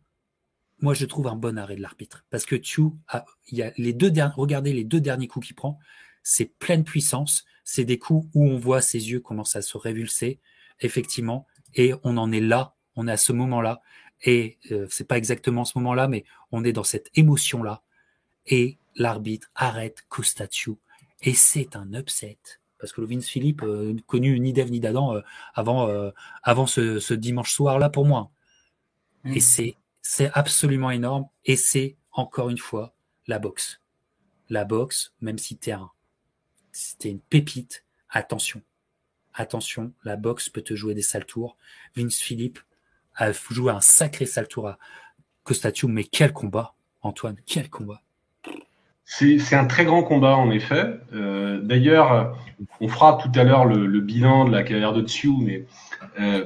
[0.80, 2.26] moi, je trouve un bon arrêt de l'arbitre.
[2.30, 5.48] Parce que Tsu, a, il y a les deux derniers, regardez les deux derniers coups
[5.48, 5.78] qu'il prend.
[6.24, 7.45] C'est pleine puissance.
[7.63, 10.39] C'est des coups où on voit ses yeux commencer à se révulser,
[10.80, 11.45] effectivement.
[11.76, 12.76] Et on en est là.
[12.95, 13.82] On est à ce moment-là.
[14.24, 17.84] Et euh, c'est pas exactement ce moment-là, mais on est dans cette émotion-là.
[18.48, 20.80] Et l'arbitre arrête Costatio
[21.21, 22.39] et c'est un upset.
[22.79, 25.21] Parce que le Vince Philippe, euh, connu ni d'Ève ni d'Adam euh,
[25.53, 26.12] avant, euh,
[26.43, 28.32] avant ce, ce, dimanche soir-là pour moi.
[29.25, 29.34] Mm.
[29.34, 31.27] Et c'est, c'est absolument énorme.
[31.43, 32.95] Et c'est, encore une fois,
[33.27, 33.82] la boxe.
[34.49, 35.91] La boxe, même si t'es un,
[36.71, 38.62] c'était une pépite, attention.
[39.34, 41.58] Attention, la boxe peut te jouer des sales tours.
[41.95, 42.60] Vince Philippe
[43.15, 44.79] a joué un sacré sale tour à
[45.43, 48.01] Costatium, mais quel combat, Antoine, quel combat.
[49.12, 50.86] C'est un très grand combat en effet.
[51.13, 52.38] Euh, D'ailleurs,
[52.80, 55.65] on fera tout à l'heure le, le, bilan de la carrière de Tsu, mais
[56.19, 56.45] euh,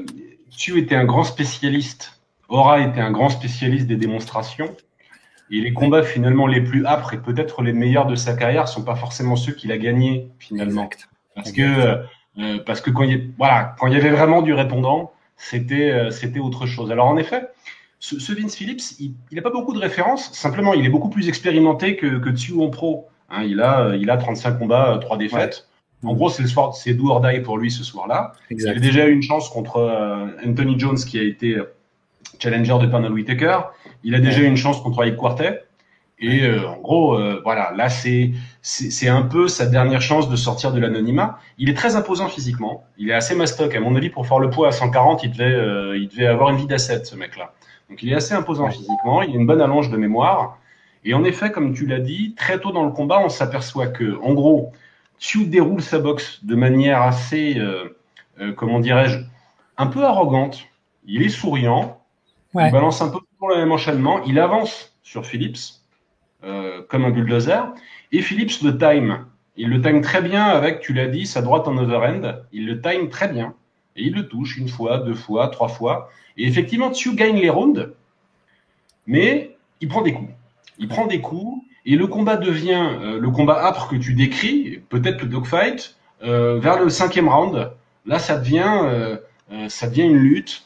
[0.49, 2.21] Tsu était un grand spécialiste.
[2.47, 4.73] Aura était un grand spécialiste des démonstrations.
[5.51, 8.83] Et les combats finalement les plus âpres et peut-être les meilleurs de sa carrière sont
[8.83, 10.89] pas forcément ceux qu'il a gagnés finalement.
[11.35, 11.61] Parce que
[12.39, 16.11] euh, parce que quand il voilà quand il y avait vraiment du répondant, c'était euh,
[16.11, 16.91] c'était autre chose.
[16.91, 17.49] Alors en effet,
[18.03, 20.33] ce, Vince Phillips, il n'a pas beaucoup de références.
[20.33, 23.07] Simplement, il est beaucoup plus expérimenté que, que Tsu en pro.
[23.29, 25.69] Hein, il, a, il a 35 combats, 3 défaites.
[26.03, 28.33] En gros, c'est le soir, c'est do or die pour lui ce soir-là.
[28.49, 31.73] Il a déjà eu une chance contre euh, Anthony Jones qui a été euh,
[32.39, 33.59] challenger de Pernell Whitaker.
[34.03, 35.63] Il a déjà eu une chance contre Ike Quartet.
[36.19, 40.73] Et euh, en gros, voilà, là c'est c'est un peu sa dernière chance de sortir
[40.73, 41.39] de l'anonymat.
[41.57, 42.83] Il est très imposant physiquement.
[42.97, 43.73] Il est assez mastoc.
[43.73, 46.57] À mon avis, pour faire le poids à 140, il devait il devait avoir une
[46.57, 47.53] vie d'asset ce mec-là.
[47.89, 50.57] Donc il est assez imposant physiquement, il a une bonne allonge de mémoire.
[51.05, 54.17] Et en effet, comme tu l'as dit, très tôt dans le combat, on s'aperçoit que,
[54.21, 54.71] en gros,
[55.19, 57.97] Tsu déroule sa boxe de manière assez, euh,
[58.39, 59.19] euh, comment dirais-je,
[59.77, 60.65] un peu arrogante.
[61.05, 62.01] Il est souriant,
[62.55, 65.81] il balance un peu pour le même enchaînement, il avance sur Phillips
[66.43, 67.73] euh, comme un bulldozer,
[68.11, 69.25] et Phillips le time.
[69.55, 72.43] Il le time très bien avec, tu l'as dit, sa droite en overhand.
[72.51, 73.53] Il le time très bien.
[73.95, 76.09] Et il le touche une fois, deux fois, trois fois.
[76.37, 77.93] Et effectivement, Tsu gagne les rounds,
[79.05, 80.31] mais il prend des coups.
[80.79, 84.81] Il prend des coups et le combat devient euh, le combat âpre que tu décris,
[84.89, 87.71] peut-être le dogfight, euh, vers le cinquième round.
[88.05, 89.17] Là, ça devient, euh,
[89.49, 90.65] une lutte.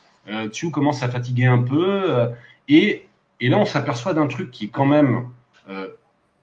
[0.49, 2.29] Tsu commence à fatiguer un peu
[2.67, 3.05] et,
[3.39, 5.29] et là, on s'aperçoit d'un truc qui est quand même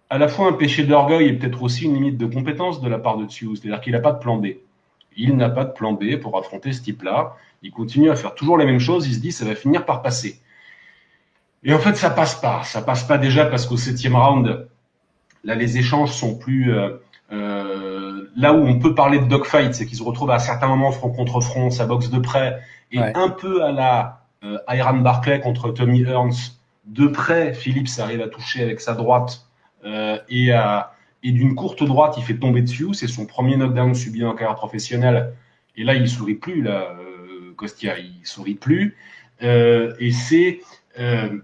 [0.09, 2.99] à la fois un péché d'orgueil et peut-être aussi une limite de compétence de la
[2.99, 3.57] part de Tsu.
[3.57, 4.47] C'est-à-dire qu'il n'a pas de plan B.
[5.17, 7.37] Il n'a pas de plan B pour affronter ce type-là.
[7.63, 9.07] Il continue à faire toujours les mêmes choses.
[9.07, 10.41] Il se dit, ça va finir par passer.
[11.63, 12.63] Et en fait, ça passe pas.
[12.65, 14.69] Ça passe pas déjà parce qu'au septième round,
[15.45, 16.75] là, les échanges sont plus.
[16.75, 16.99] Euh,
[17.33, 20.93] euh, là où on peut parler de dogfight, c'est qu'ils se retrouvent à certains moments
[20.93, 22.61] front contre front, ça boxe de près,
[22.93, 26.59] et un peu à la euh, Iron Barclay contre Tommy Hearns.
[26.85, 29.47] De près, Phillips arrive à toucher avec sa droite
[29.85, 30.93] euh, et, à,
[31.25, 32.93] et d'une courte droite, il fait tomber dessus.
[32.93, 35.33] C'est son premier knockdown subi en carrière professionnelle.
[35.77, 38.95] Et là, il sourit plus, là, euh, Costia, il sourit plus.
[39.43, 40.61] Euh, et c'est
[41.01, 41.41] euh,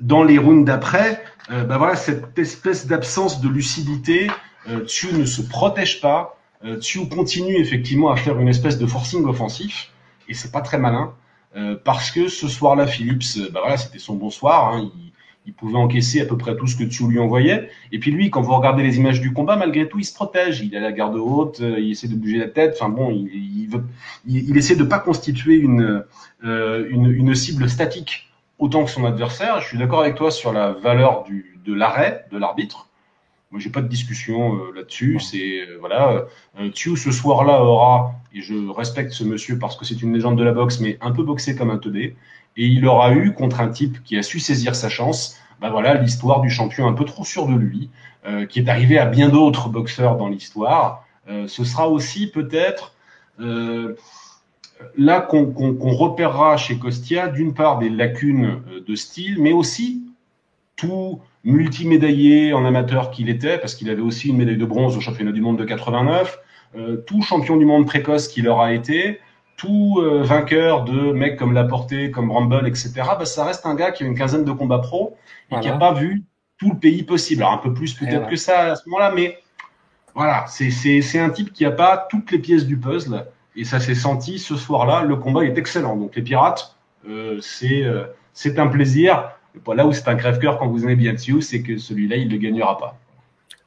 [0.00, 4.28] dans les rounds d'après, bah voilà, cette espèce d'absence de lucidité,
[4.84, 6.36] Tsu ne se protège pas,
[6.80, 9.90] Tsu continue effectivement à faire une espèce de forcing offensif,
[10.28, 11.14] et c'est pas très malin,
[11.84, 14.90] parce que ce soir-là, Phillips, bah voilà, c'était son bon soir, hein,
[15.48, 18.30] il, pouvait encaisser à peu près tout ce que Tsu lui envoyait, et puis lui,
[18.30, 20.92] quand vous regardez les images du combat, malgré tout, il se protège, il a la
[20.92, 24.84] garde haute, il essaie de bouger la tête, enfin bon, il, il, veut, essaie de
[24.84, 26.04] pas constituer une,
[26.42, 29.60] une, une cible statique autant que son adversaire.
[29.60, 32.87] Je suis d'accord avec toi sur la valeur du, de l'arrêt de l'arbitre.
[33.50, 35.18] Moi, j'ai pas de discussion euh, là-dessus.
[35.20, 36.26] C'est euh, voilà,
[36.60, 40.44] euh, ce soir-là aura, et je respecte ce monsieur parce que c'est une légende de
[40.44, 42.14] la boxe, mais un peu boxé comme un teubé,
[42.58, 45.38] et il aura eu contre un type qui a su saisir sa chance.
[45.60, 47.88] Ben voilà, l'histoire du champion un peu trop sûr de lui,
[48.26, 51.04] euh, qui est arrivé à bien d'autres boxeurs dans l'histoire.
[51.46, 52.94] Ce sera aussi peut-être
[54.96, 60.04] là qu'on qu qu repérera chez Costia, d'une part, des lacunes de style, mais aussi
[60.76, 65.00] tout multimédaillé en amateur qu'il était, parce qu'il avait aussi une médaille de bronze au
[65.00, 66.38] championnat du monde de 89,
[66.76, 69.20] euh, tout champion du monde précoce qu'il aura été,
[69.56, 72.92] tout euh, vainqueur de mecs comme Laporté, comme Rumble, etc.
[73.18, 75.62] Bah, ça reste un gars qui a une quinzaine de combats pro et voilà.
[75.62, 76.24] qui n'a pas vu
[76.58, 77.42] tout le pays possible.
[77.42, 78.26] Alors un peu plus peut-être voilà.
[78.28, 79.38] que ça à ce moment-là, mais
[80.14, 83.26] voilà, c'est un type qui n'a pas toutes les pièces du puzzle.
[83.56, 85.02] Et ça s'est senti ce soir-là.
[85.02, 85.96] Le combat est excellent.
[85.96, 86.76] Donc les pirates,
[87.08, 89.30] euh, c'est euh, c'est un plaisir.
[89.74, 92.32] Là où c'est un crève-cœur quand vous aimez bien Tio, c'est que celui-là, il ne
[92.32, 92.98] le gagnera pas.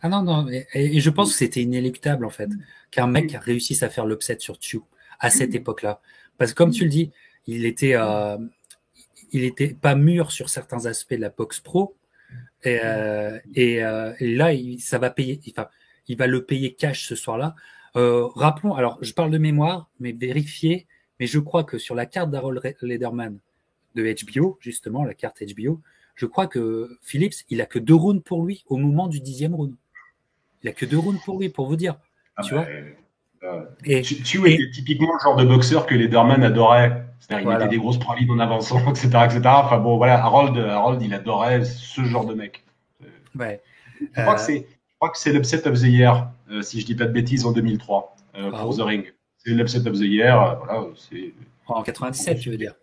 [0.02, 0.48] Ah non, non.
[0.74, 2.50] Et, je pense que c'était inéluctable, en fait,
[2.90, 4.86] qu'un mec réussisse à faire l'upset sur Tio
[5.20, 6.02] à cette époque-là.
[6.38, 7.12] Parce que comme tu le dis,
[7.46, 8.38] il était, euh,
[9.80, 11.96] pas mûr sur certains aspects de la boxe pro.
[12.64, 15.40] Et, euh, euh, et là, il, ça va payer.
[16.08, 17.56] Il va le payer cash ce soir-là.
[17.94, 20.88] Rappelons, alors je parle de mémoire, mais vérifiez,
[21.20, 23.38] mais je crois que sur la carte d'Harold Lederman
[23.96, 25.82] de HBO, justement, la carte HBO,
[26.16, 29.56] je crois que Phillips, il a que deux rounds pour lui au moment du dixième
[29.56, 29.74] round.
[30.64, 31.98] Il a que deux rounds pour lui, pour vous dire.
[32.36, 35.88] Ah tu bah, vois euh, et, tu, tu et, était typiquement le genre de boxeur
[35.88, 37.06] que Lederman adorait.
[37.20, 37.60] C'est-à-dire, voilà.
[37.60, 39.42] il mettait des grosses pralines en avançant, etc., etc.
[39.46, 42.64] Enfin bon, voilà, Harold, Harold, il adorait ce genre de mec.
[43.36, 43.62] Ouais.
[44.00, 44.36] Je crois euh...
[44.36, 44.68] que c'est
[45.02, 47.52] crois que c'est l'upset of the year, euh, si je dis pas de bêtises, en
[47.52, 49.12] 2003 euh, ah, pour The Ring.
[49.38, 50.40] C'est l'upset of the year.
[50.40, 50.86] Euh, voilà.
[51.66, 52.76] En 97, tu veux dire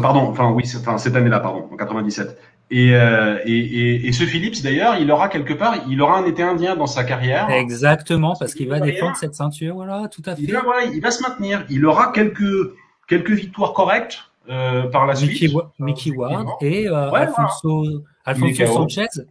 [0.00, 2.38] Pardon, enfin oui, enfin cette année-là, pardon, en 97.
[2.72, 6.24] Et, euh, et, et, et, ce Phillips, d'ailleurs, il aura quelque part, il aura un
[6.24, 7.50] été indien dans sa carrière.
[7.50, 10.42] Exactement, parce qu'il va défendre cette ceinture, voilà, tout à fait.
[10.42, 11.64] Il va, voilà, il va se maintenir.
[11.68, 12.70] Il aura quelques
[13.08, 15.54] quelques victoires correctes euh, par la Mickey suite.
[15.54, 17.98] Wa Mickey Ward et euh, ouais, Alfonso, voilà.
[18.24, 19.08] Alfonso Sanchez.
[19.18, 19.24] Ouais.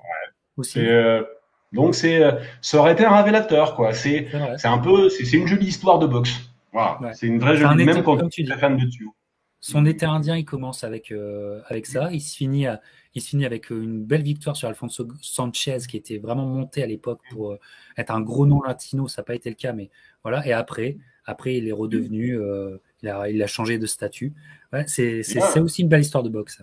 [0.57, 0.79] Aussi.
[0.79, 1.23] Euh,
[1.71, 2.21] donc c'est,
[2.61, 3.93] ça aurait été un révélateur, quoi.
[3.93, 4.27] C'est,
[4.57, 6.33] c'est un peu, c'est une jolie histoire de boxe.
[6.73, 7.13] Voilà, ouais.
[7.13, 9.07] c'est une vraie jolie, même quand tu es fan de dessus.
[9.61, 12.09] Son été indien, il commence avec euh, avec ça.
[12.11, 12.81] Il se finit à,
[13.13, 16.85] il se finit avec une belle victoire sur Alfonso Sanchez, qui était vraiment monté à
[16.85, 17.59] l'époque pour euh,
[17.97, 19.07] être un gros nom latino.
[19.07, 19.89] Ça n'a pas été le cas, mais
[20.23, 20.45] voilà.
[20.47, 24.33] Et après, après, il est redevenu, euh, il a, il a changé de statut.
[24.71, 26.61] Ouais, c'est, c'est, c'est aussi une belle histoire de boxe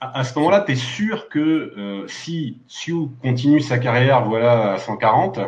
[0.00, 1.38] à, ce moment-là, tu es sûr que
[1.76, 5.38] euh, si Sioux continue sa carrière voilà, à 140,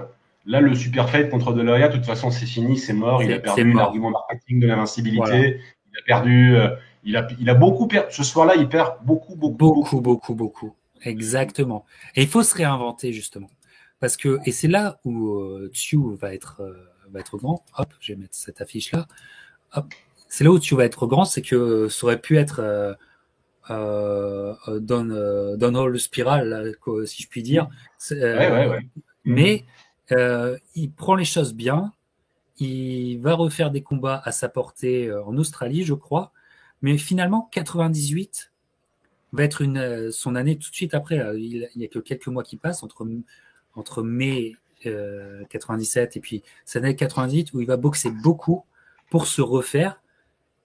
[0.46, 3.22] là, le super fight contre De Loya, de toute façon, c'est fini, c'est mort.
[3.22, 5.20] Il a perdu l'argument marketing de l'invincibilité.
[5.20, 5.50] Voilà.
[5.92, 6.68] Il a perdu, euh,
[7.04, 8.08] il a, il a beaucoup perdu.
[8.10, 10.74] Ce soir-là, il perd beaucoup, beaucoup, beaucoup, beaucoup, beaucoup.
[11.02, 11.84] Exactement.
[12.14, 13.50] Et il faut se réinventer justement,
[14.00, 17.64] parce que et c'est là où euh, Tsu va être euh, va être grand.
[17.76, 19.06] Hop, je vais mettre cette affiche là.
[19.74, 19.92] Hop,
[20.28, 22.94] c'est là où Tsu va être grand, c'est que ça aurait pu être euh,
[23.70, 26.74] euh, euh, Spiral,
[27.04, 27.68] si je puis dire.
[28.12, 28.86] Euh, ouais, ouais, ouais.
[29.24, 29.64] Mais
[30.10, 31.92] euh, il prend les choses bien.
[32.62, 36.32] Il va refaire des combats à sa portée euh, en Australie, je crois.
[36.80, 38.52] Mais finalement, 98
[39.32, 41.16] va être une, euh, son année tout de suite après.
[41.36, 43.04] Il n'y a que quelques mois qui passent entre,
[43.74, 44.54] entre mai
[44.86, 48.64] euh, 97 et puis cette année 98 où il va boxer beaucoup
[49.10, 50.00] pour se refaire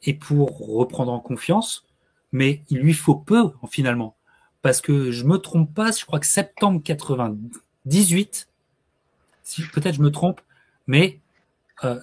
[0.03, 1.83] et pour reprendre en confiance.
[2.31, 4.15] Mais il lui faut peu finalement.
[4.61, 8.47] Parce que je me trompe pas, je crois que septembre 98,
[9.43, 10.41] si peut-être je me trompe,
[10.85, 11.19] mais
[11.83, 11.99] euh,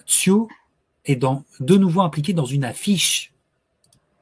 [1.05, 3.33] est dans, de nouveau impliqué dans une affiche,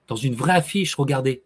[0.08, 0.95] dans une vraie affiche.
[0.95, 1.43] Regardez,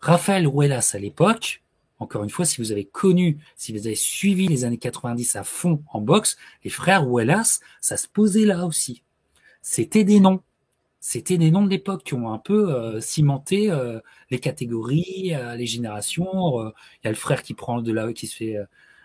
[0.00, 1.62] Raphaël Ruelas à l'époque,
[1.98, 5.44] encore une fois, si vous avez connu, si vous avez suivi les années 90 à
[5.44, 9.02] fond en boxe, les frères Ruelas, ça se posait là aussi.
[9.62, 10.42] C'était des noms.
[11.00, 15.54] C'était des noms de l'époque qui ont un peu euh, cimenté euh, les catégories, euh,
[15.56, 16.60] les générations.
[16.60, 16.70] Euh,
[17.02, 18.64] Il y a le frère qui prend de la qui se fait euh,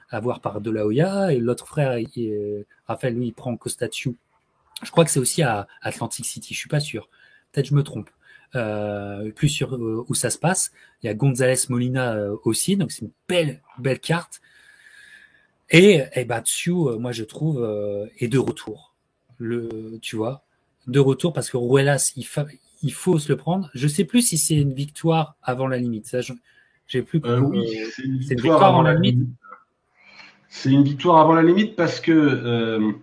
[0.10, 4.16] avoir par De La Hoya et l'autre frère, il, Raphaël, lui, il prend Costatio.
[4.84, 7.10] Je crois que c'est aussi à Atlantic City, je suis pas sûr.
[7.52, 8.10] Peut-être je me trompe.
[8.56, 10.72] Euh, plus sur euh, où ça se passe.
[11.02, 14.42] Il y a González Molina euh, aussi, donc c'est une belle, belle carte.
[15.72, 17.68] Et, et Tsu, moi je trouve,
[18.20, 18.94] est de retour.
[19.40, 20.44] Le, tu vois,
[20.86, 22.46] de retour parce que Ruelas, il, fa...
[22.84, 23.72] il faut se le prendre.
[23.74, 26.06] Je sais plus si c'est une victoire avant la limite.
[26.06, 26.20] Ça,
[26.86, 27.20] j'ai plus.
[27.26, 29.16] Oui, c'est une, une, victoire avant la limite.
[29.16, 29.30] limite.
[30.48, 32.94] C'est une victoire avant la limite parce que.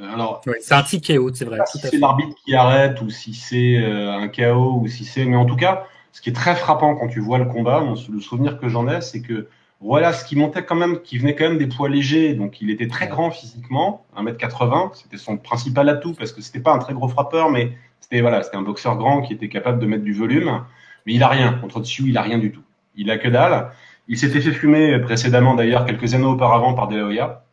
[0.00, 1.58] Euh, alors, ouais, c'est un petit KO, c'est vrai.
[1.66, 5.24] Si c'est l'arbitre qui arrête ou si c'est euh, un KO ou si c'est.
[5.24, 8.20] Mais en tout cas, ce qui est très frappant quand tu vois le combat, le
[8.20, 9.48] souvenir que j'en ai, c'est que
[9.80, 12.70] voilà ce qui montait quand même, qui venait quand même des poids légers, donc il
[12.70, 16.92] était très grand physiquement, 1m80, c'était son principal atout parce que c'était pas un très
[16.92, 20.12] gros frappeur, mais c'était voilà, c'était un boxeur grand qui était capable de mettre du
[20.12, 20.64] volume,
[21.06, 22.62] mais il a rien contre dessus, il a rien du tout,
[22.96, 23.70] il a que dalle.
[24.08, 27.44] Il s'était fait fumer précédemment d'ailleurs quelques années auparavant par De La Hoya.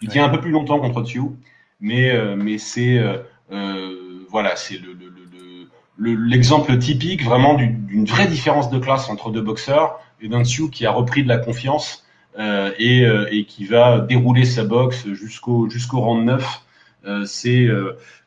[0.00, 0.12] Il ouais.
[0.12, 1.22] tient un peu plus longtemps contre dessus,
[1.82, 3.18] mais euh, mais c'est euh,
[3.50, 4.96] euh, voilà, c'est le,
[5.98, 10.70] le, l'exemple typique vraiment d'une vraie différence de classe entre deux boxeurs et d'un Tsu
[10.70, 12.06] qui a repris de la confiance
[12.38, 16.62] euh, et, euh, et, qui va dérouler sa boxe jusqu'au jusqu'au round 9.
[17.04, 17.68] Euh, c'est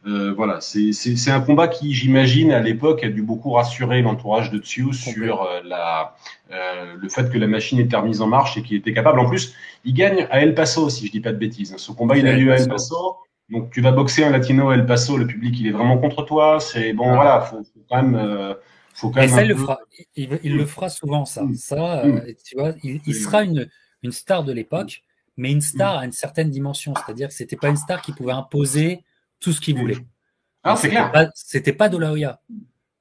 [0.06, 4.94] voilà, c'est un combat qui, j'imagine, à l'époque, a dû beaucoup rassurer l'entourage de Tsu
[4.94, 6.16] sur la
[6.52, 9.20] le fait que la machine était remise en marche et qu'il était capable.
[9.20, 11.76] En plus, il gagne à El Paso, si je dis pas de bêtises.
[11.78, 13.18] Ce combat, il a lieu à El Paso.
[13.50, 16.60] Donc tu vas boxer un latino El Paso, le public il est vraiment contre toi.
[16.60, 17.16] C'est bon, ah.
[17.16, 18.16] voilà, faut, faut, quand même.
[18.16, 18.54] Euh,
[18.94, 19.80] faut quand Et même ça, il, le fera.
[20.16, 21.44] Il, il, le fera souvent, ça.
[21.56, 23.70] Ça, euh, tu vois, il, il, sera une,
[24.04, 25.04] une star de l'époque,
[25.38, 26.94] mais une star à une certaine dimension.
[26.96, 29.04] C'est-à-dire que c'était pas une star qui pouvait imposer
[29.40, 29.98] tout ce qu'il voulait.
[30.64, 31.30] Ah, c'est clair.
[31.36, 32.42] C'était pas De La Hoya.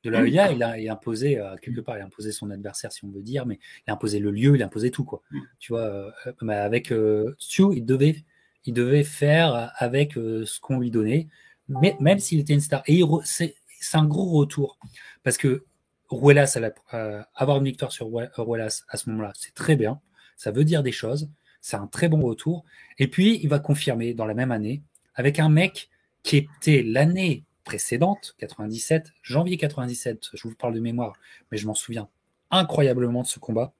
[0.02, 2.50] De La Hoya, il a, il a imposé, euh, quelque part, il a imposé son
[2.50, 5.04] adversaire, si on veut dire, mais il a imposé le lieu, il a imposé tout,
[5.04, 5.22] quoi.
[5.58, 6.10] Tu vois, euh,
[6.42, 8.22] mais avec euh, Stu, il devait
[8.64, 11.28] il devait faire avec euh, ce qu'on lui donnait,
[11.68, 12.82] même s'il était une star.
[12.86, 13.54] Et c'est
[13.94, 14.78] un gros retour
[15.22, 15.64] parce que
[16.10, 16.58] Ruelas,
[16.92, 20.00] euh, avoir une victoire sur Ruelas à ce moment-là, c'est très bien.
[20.36, 21.30] Ça veut dire des choses.
[21.60, 22.64] C'est un très bon retour.
[22.98, 24.82] Et puis, il va confirmer dans la même année
[25.14, 25.88] avec un mec
[26.22, 31.14] qui était l'année précédente, 97, janvier 97, je vous parle de mémoire,
[31.50, 32.08] mais je m'en souviens
[32.50, 33.72] incroyablement de ce combat.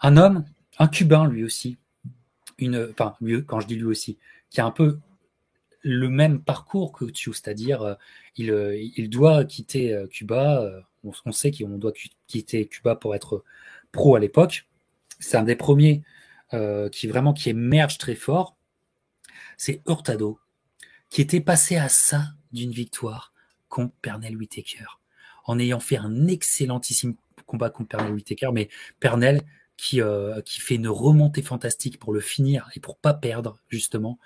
[0.00, 0.44] Un homme,
[0.78, 1.78] un Cubain lui aussi,
[2.58, 4.18] une, enfin, mieux, quand je dis lui aussi,
[4.50, 4.98] qui a un peu
[5.82, 7.94] le même parcours que Tio, c'est-à-dire euh,
[8.36, 10.80] il, il doit quitter euh, Cuba, euh,
[11.24, 11.92] on, sait qu'on doit
[12.26, 13.44] quitter Cuba pour être
[13.92, 14.66] pro à l'époque.
[15.18, 16.02] C'est un des premiers
[16.54, 18.56] euh, qui vraiment qui émerge très fort.
[19.56, 20.38] C'est Hurtado,
[21.08, 23.32] qui était passé à ça d'une victoire
[23.68, 24.84] contre Pernell Whitaker,
[25.44, 27.14] en ayant fait un excellentissime
[27.46, 28.68] combat contre Pernell Whitaker, mais
[29.00, 29.42] Pernell
[29.76, 34.18] qui, euh, qui fait une remontée fantastique pour le finir et pour pas perdre justement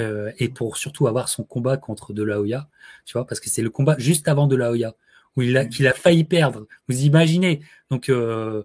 [0.00, 2.68] euh, et pour surtout avoir son combat contre De La Hoya,
[3.04, 4.94] tu vois, parce que c'est le combat juste avant De La Hoya
[5.36, 6.66] où il a qu'il a failli perdre.
[6.88, 8.64] Vous imaginez Donc euh,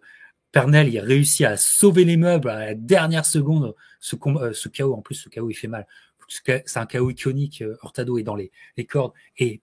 [0.52, 3.76] Pernell il réussit à sauver les meubles à la dernière seconde.
[4.00, 5.88] Ce combat, euh, ce chaos en plus, ce chaos il fait mal.
[6.28, 7.62] C'est un chaos iconique.
[7.62, 9.62] Euh, Hurtado est dans les, les cordes et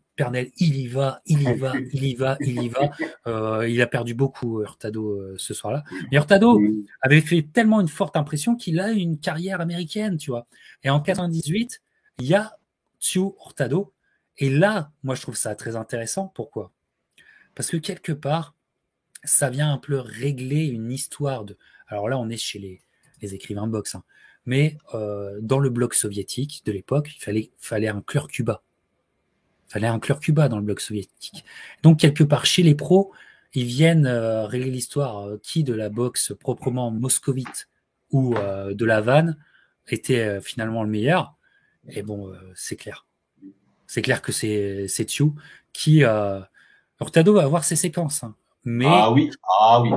[0.59, 2.91] Il y va, il y va, il y va, il y va.
[3.27, 5.85] Euh, il a perdu beaucoup, Hurtado, euh, ce soir-là.
[6.11, 6.61] Mais Hurtado
[7.01, 10.47] avait fait tellement une forte impression qu'il a une carrière américaine, tu vois.
[10.83, 11.81] Et en 98,
[12.19, 12.57] il y a
[12.99, 13.93] Tio Hurtado.
[14.39, 16.29] Et là, moi, je trouve ça très intéressant.
[16.35, 16.73] Pourquoi?
[17.55, 18.55] Parce que quelque part,
[19.25, 21.57] ça vient un peu régler une histoire de.
[21.89, 22.83] Alors là, on est chez les,
[23.21, 24.05] les écrivains de boxe, hein.
[24.47, 28.63] mais euh, dans le bloc soviétique de l'époque, il fallait, fallait inclure Cuba.
[29.71, 31.45] Fallait inclure Cuba dans le bloc soviétique.
[31.85, 33.13] Donc, quelque part, chez les pros,
[33.55, 37.69] ils viennent euh, régler l'histoire euh, qui de la boxe proprement moscovite
[38.11, 39.37] ou euh, de la vanne
[39.87, 41.37] était euh, finalement le meilleur.
[41.89, 43.07] Et bon, euh, c'est clair.
[43.87, 45.27] C'est clair que c'est c'est Tsu
[45.73, 46.05] qui.
[46.05, 46.41] Euh,
[47.01, 48.35] Hurtado va avoir ses séquences, hein.
[48.65, 49.91] mais Ah oui, ah oui.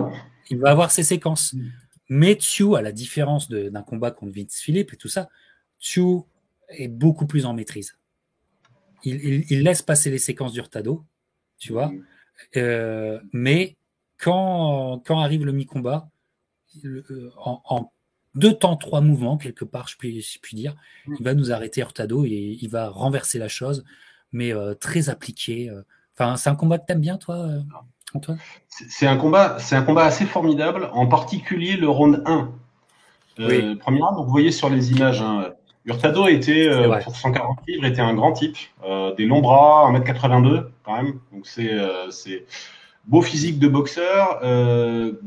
[0.50, 1.54] il va avoir ses séquences.
[1.54, 1.72] Mm.
[2.10, 5.30] Mais Tsu, à la différence d'un combat contre Vince Philippe et tout ça,
[5.80, 6.20] Tsu
[6.70, 7.98] est beaucoup plus en maîtrise.
[9.04, 11.04] Il, il- il laisse passer les séquences d'Hurtado,
[11.58, 11.92] tu vois,
[12.58, 13.76] euh, mais
[14.18, 16.10] quand, quand arrive le mi-combat,
[16.86, 17.92] euh, en, en
[18.36, 20.76] deux temps, trois mouvements, quelque part, je puis, je puis dire,
[21.06, 21.16] Mm.
[21.20, 23.84] il va nous arrêter Hurtado et il va renverser la chose,
[24.32, 25.70] mais euh, très appliqué.
[25.70, 25.82] euh.
[26.18, 27.62] Enfin, c'est un combat que t'aimes bien, toi, euh,
[28.14, 28.40] Antoine?
[28.70, 32.52] C'est un combat, c'est un combat assez formidable, en particulier le round 1.
[33.40, 33.76] Euh, Oui.
[33.78, 35.54] Premier round, donc vous voyez sur les images, hein,
[35.86, 38.56] Hurtado était, euh, pour 140 livres, était un grand type,
[38.86, 42.46] euh, des longs bras, 1m82 quand même, donc c'est euh, c'est
[43.06, 44.40] beau physique de boxeur,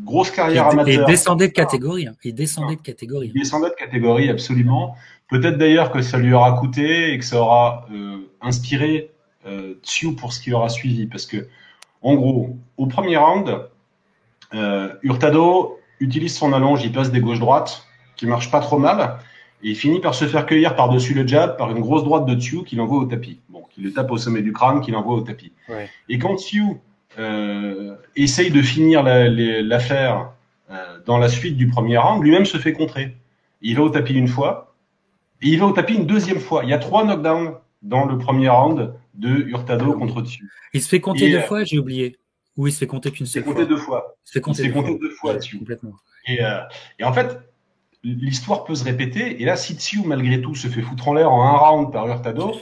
[0.02, 1.07] grosse carrière Et, et amateur.
[1.07, 2.07] descendait de catégorie.
[2.07, 2.14] hein.
[2.24, 3.32] Il descendait de catégorie.
[3.34, 4.96] Il descendait de catégorie, absolument.
[5.28, 7.86] Peut-être d'ailleurs que ça lui aura coûté et que ça aura
[8.40, 9.11] inspiré
[9.82, 11.07] Tsu pour ce qui aura suivi.
[11.07, 11.48] Parce que,
[12.00, 13.68] en gros, au premier round,
[15.02, 17.84] Hurtado utilise son allonge, il passe des gauches-droites,
[18.16, 19.18] qui marchent pas trop mal,
[19.66, 22.34] et il finit par se faire cueillir par-dessus le jab par une grosse droite de
[22.40, 23.40] Tsu qu'il envoie au tapis.
[23.48, 25.52] Bon, qui le tape au sommet du crâne, qu'il envoie au tapis.
[25.68, 25.88] Ouais.
[26.08, 26.62] Et quand Tsu
[27.18, 30.30] euh, essaye de finir la- l'affaire
[30.70, 33.16] euh, dans la suite du premier round, lui-même se fait contrer.
[33.62, 34.74] Il va au tapis une fois,
[35.42, 36.62] et il va au tapis une deuxième fois.
[36.64, 40.48] Il y a trois knockdowns dans le premier round de Hurtado contre Tsu.
[40.74, 42.18] Il se fait compter Et, deux euh, fois, j'ai oublié.
[42.56, 43.52] Ou il se fait compter qu'une Il seule fois.
[43.54, 44.16] compté deux fois.
[44.24, 44.42] Il se fait Il
[44.72, 45.36] compter deux fois.
[45.58, 45.92] complètement.
[46.28, 46.60] Et, euh,
[46.98, 47.38] et en fait,
[48.14, 49.42] l'histoire peut se répéter.
[49.42, 52.07] Et là, si Tsu, malgré tout, se fait foutre en l'air en un round par
[52.07, 52.54] Hurtado,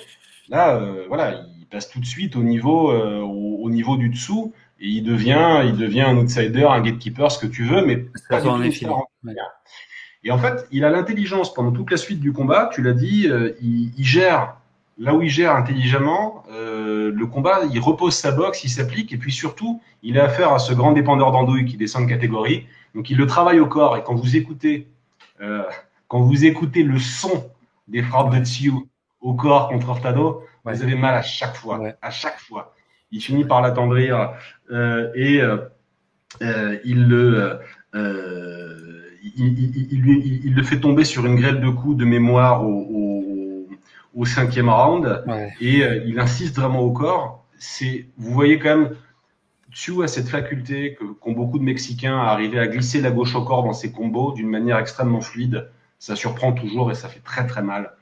[0.48, 4.08] là, euh, voilà, il passe tout de suite au niveau, euh, au, au niveau du
[4.08, 4.52] dessous.
[4.80, 8.40] Et il devient, il devient un outsider, un gatekeeper, ce que tu veux, mais pas
[8.40, 9.06] du en tout.
[9.24, 9.34] Ouais.
[10.24, 12.70] Et en fait, il a l'intelligence pendant toute la suite du combat.
[12.72, 14.56] Tu l'as dit, euh, il, il gère
[14.98, 17.60] là où il gère intelligemment euh, le combat.
[17.72, 20.92] Il repose sa boxe, il s'applique, et puis surtout, il a affaire à ce grand
[20.92, 22.66] dépendeur d'andouille qui descend de catégorie.
[22.94, 23.96] Donc, il le travaille au corps.
[23.96, 24.88] Et quand vous écoutez,
[25.44, 25.62] euh,
[26.08, 27.50] quand vous écoutez le son
[27.88, 28.72] des frappes de Tsu
[29.20, 30.72] au corps contre Hurtado, Ouais.
[30.74, 31.94] vous avez mal à chaque fois, Ouais.
[32.00, 32.74] à chaque fois.
[33.12, 34.32] Il finit par l'attendrir
[34.70, 35.58] euh, et euh,
[36.84, 37.60] il le
[39.36, 42.04] il, il- il lui- il- il le fait tomber sur une grêle de coups de
[42.04, 43.66] mémoire au, au,
[44.14, 45.52] au cinquième round Ouais.
[45.60, 47.44] et euh, il insiste vraiment au corps.
[47.58, 48.90] C'est, vous voyez quand même,
[49.74, 53.34] Tsu a cette faculté que- qu'ont beaucoup de Mexicains à arriver à glisser la gauche
[53.34, 55.68] au corps dans ses combos d'une manière extrêmement fluide.
[55.98, 57.92] Ça surprend toujours et ça fait très très mal.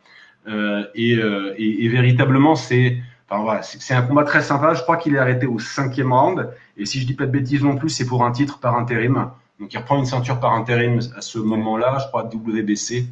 [0.49, 2.99] Euh, et, euh, et, et véritablement, c'est,
[3.29, 4.75] enfin voilà, c'est c'est un combat très sympa.
[4.75, 6.51] Je crois qu'il est arrêté au cinquième round.
[6.77, 9.31] Et si je dis pas de bêtises non plus, c'est pour un titre par intérim.
[9.61, 13.07] Donc il reprend une ceinture par intérim à ce moment-là, je crois WBC.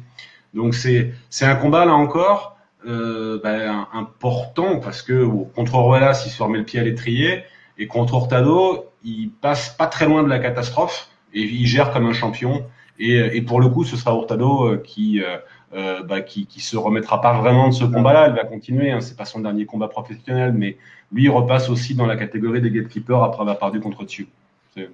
[0.53, 6.23] Donc c'est c'est un combat là encore euh, ben, important parce que bon, contre Ruelas,
[6.25, 7.43] il se remet le pied à l'étrier
[7.81, 12.05] et contre Hurtado, il passe pas très loin de la catastrophe et il gère comme
[12.05, 12.63] un champion.
[12.99, 15.37] Et, et pour le coup, ce sera Hurtado euh, qui, euh,
[15.73, 18.27] euh, bah, qui qui se remettra pas vraiment de ce combat-là.
[18.27, 18.91] Elle va continuer.
[18.91, 20.77] Hein, c'est pas son dernier combat professionnel, mais
[21.11, 24.27] lui il repasse aussi dans la catégorie des gatekeepers après avoir perdu contre Tsu.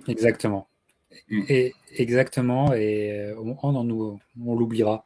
[0.08, 0.68] Exactement.
[1.30, 1.44] Mm.
[1.50, 2.74] Et, exactement.
[2.74, 5.06] Et euh, on, on, on l'oubliera.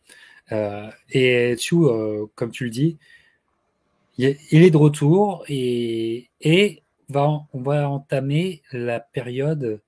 [0.51, 2.97] Euh, et Tsu, euh, comme tu le dis,
[4.17, 6.80] il est- il est de retour et, et
[7.12, 9.82] va, on va entamer la période.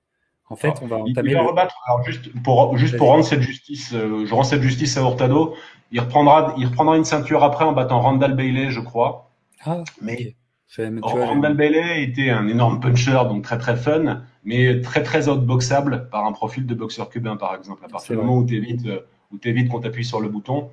[0.48, 1.74] En fait, on va entamer il va le- rebattre.
[1.86, 3.16] Alors juste pour juste pour Vas-y.
[3.16, 5.56] rendre cette justice, euh, je rends cette justice à Hurtado.
[5.90, 9.30] Il reprendra il reprendra une ceinture après en battant Randall Bailey, je crois.
[9.64, 10.34] Ah, Mais
[10.78, 15.02] même- tu vois, Randall Bailey était un énorme puncher, donc très très fun, mais très
[15.02, 17.82] très outboxable par un profil de boxeur cubain, par exemple.
[17.84, 18.26] À partir du vrai.
[18.26, 18.86] moment où tu évites,
[19.32, 20.70] où t'évites qu'on t'appuie sur le bouton,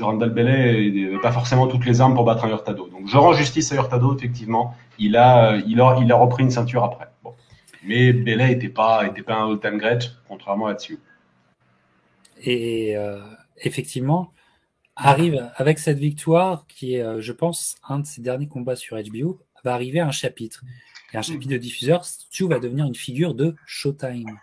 [0.00, 2.88] Randall Bailey n'avait pas forcément toutes les armes pour battre un Hurtado.
[2.88, 4.74] Donc je rends justice à Hurtado, effectivement.
[4.98, 7.08] Il a, il a, il a repris une ceinture après.
[7.24, 7.34] Bon.
[7.84, 10.98] Mais Bailey était pas, était pas un all-time great, contrairement à Tsu.
[12.44, 13.20] Et euh,
[13.58, 14.32] effectivement,
[14.96, 18.96] arrive avec cette victoire qui est, euh, je pense, un de ses derniers combats sur
[18.96, 20.62] HBO, va arriver un chapitre.
[21.12, 24.38] Et un chapitre de diffuseur, Stu va devenir une figure de Showtime.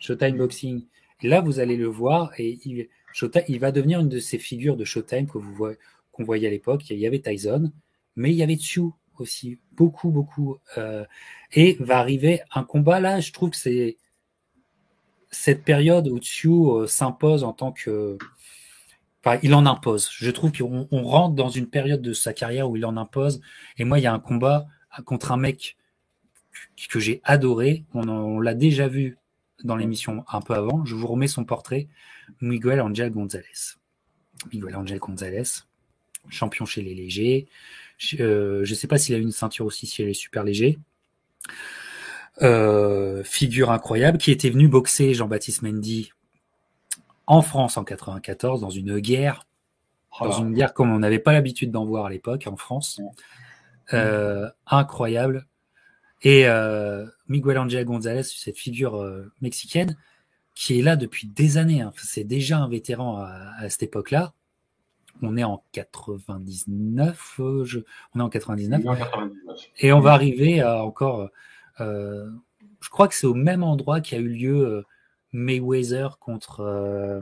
[0.00, 0.86] Showtime Boxing.
[1.22, 2.88] Et là, vous allez le voir, et il,
[3.48, 5.76] Il va devenir une de ces figures de Showtime que vous voyez,
[6.12, 6.88] qu'on voyait à l'époque.
[6.90, 7.72] Il y avait Tyson,
[8.16, 8.82] mais il y avait Tsu
[9.18, 10.58] aussi, beaucoup, beaucoup.
[10.76, 11.04] Euh,
[11.52, 13.96] et va arriver un combat là, je trouve que c'est
[15.30, 18.16] cette période où Tsu euh, s'impose en tant que.
[19.24, 20.08] Enfin, il en impose.
[20.12, 23.40] Je trouve qu'on rentre dans une période de sa carrière où il en impose.
[23.76, 24.66] Et moi, il y a un combat
[25.04, 25.76] contre un mec
[26.88, 27.84] que j'ai adoré.
[27.94, 29.18] On, l'a déjà vu
[29.64, 30.84] dans l'émission un peu avant.
[30.84, 31.88] Je vous remets son portrait.
[32.40, 33.76] Miguel Angel Gonzalez.
[34.52, 35.64] Miguel Angel Gonzalez,
[36.28, 37.48] champion chez les légers.
[37.98, 40.78] Je ne euh, sais pas s'il a une ceinture aussi chez les super légers.
[42.40, 46.12] Euh, figure incroyable qui était venu boxer Jean-Baptiste Mendy
[47.26, 49.44] en France en 94 dans une guerre,
[50.20, 53.00] dans une guerre comme on n'avait pas l'habitude d'en voir à l'époque en France.
[53.92, 55.46] Euh, incroyable.
[56.22, 56.46] Et
[57.28, 59.04] Miguel Angel Gonzalez, cette figure
[59.40, 59.96] mexicaine,
[60.54, 61.82] qui est là depuis des années.
[61.82, 61.92] Hein.
[61.96, 64.34] C'est déjà un vétéran à cette époque-là
[65.22, 67.80] on est en 99, euh, je,
[68.14, 68.82] on est en 99,
[69.78, 71.28] et on va arriver à encore,
[71.80, 72.30] euh,
[72.80, 74.82] je crois que c'est au même endroit qu'il y a eu lieu euh,
[75.32, 77.20] Mayweather contre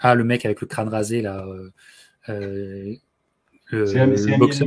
[0.00, 1.46] ah le mec avec le crâne rasé là,
[2.26, 3.04] le,
[3.70, 4.66] le boxeur.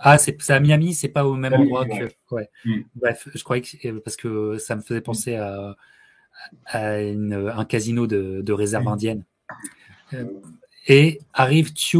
[0.00, 2.10] Ah, c'est à Miami, c'est pas au même endroit que.
[2.30, 2.50] Ouais.
[2.64, 2.80] Hmm.
[2.94, 3.98] Bref, je croyais que.
[3.98, 5.76] Parce que ça me faisait penser à,
[6.72, 8.88] un casino de, réserve hmm.
[8.88, 9.24] indienne.
[10.14, 10.24] Euh,
[10.86, 11.98] et arrive Chu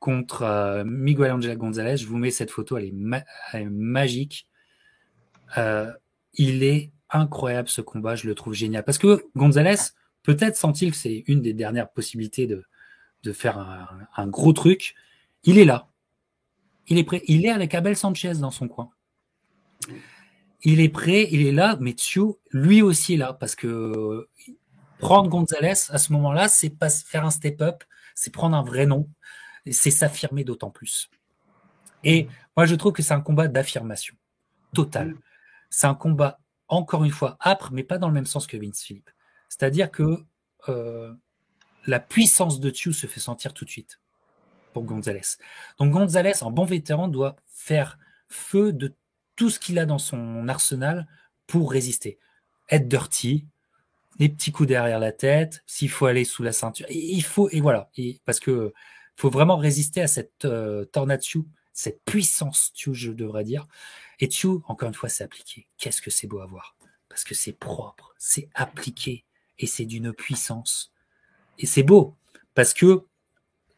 [0.00, 1.98] contre euh, Miguel Angel Gonzalez.
[1.98, 4.48] Je vous mets cette photo, elle est, magique.
[5.58, 5.92] Euh,
[6.34, 8.84] il est incroyable ce combat, je le trouve génial.
[8.84, 9.76] Parce que Gonzalez,
[10.22, 12.64] peut-être sent-il que c'est une des dernières possibilités de,
[13.22, 13.58] de faire
[14.16, 14.94] un, gros truc.
[15.44, 15.88] Il est là.
[16.88, 17.22] Il est prêt.
[17.26, 18.90] Il est avec Abel Sanchez dans son coin.
[20.62, 24.28] Il est prêt, il est là, mais Tio, lui aussi est là parce que
[24.98, 27.82] prendre Gonzalez à ce moment-là, c'est pas faire un step-up,
[28.14, 29.08] c'est prendre un vrai nom,
[29.70, 31.08] c'est s'affirmer d'autant plus.
[32.04, 34.14] Et moi, je trouve que c'est un combat d'affirmation
[34.74, 35.14] totale.
[35.70, 38.82] C'est un combat, encore une fois, âpre, mais pas dans le même sens que Vince
[38.82, 39.10] Philippe.
[39.48, 40.24] C'est-à-dire que
[40.68, 41.14] euh,
[41.86, 43.99] la puissance de Tio se fait sentir tout de suite
[44.72, 45.36] pour Gonzalez.
[45.78, 47.98] Donc Gonzalez, en bon vétéran, doit faire
[48.28, 48.94] feu de
[49.36, 51.06] tout ce qu'il a dans son arsenal
[51.46, 52.18] pour résister.
[52.68, 53.46] Être dirty,
[54.18, 57.60] des petits coups derrière la tête, s'il faut aller sous la ceinture, il faut et
[57.60, 57.90] voilà,
[58.24, 58.72] parce que
[59.16, 60.84] faut vraiment résister à cette euh,
[61.72, 63.66] cette puissance je devrais dire.
[64.18, 65.66] Et Tsu, encore une fois, c'est appliqué.
[65.78, 66.76] Qu'est-ce que c'est beau à voir
[67.08, 69.24] Parce que c'est propre, c'est appliqué
[69.58, 70.92] et c'est d'une puissance.
[71.58, 72.16] Et c'est beau
[72.54, 73.06] parce que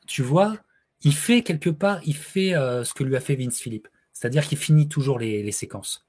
[0.06, 0.58] tu vois,
[1.04, 4.46] il fait quelque part, il fait euh, ce que lui a fait Vince Philippe, c'est-à-dire
[4.46, 6.06] qu'il finit toujours les, séquences.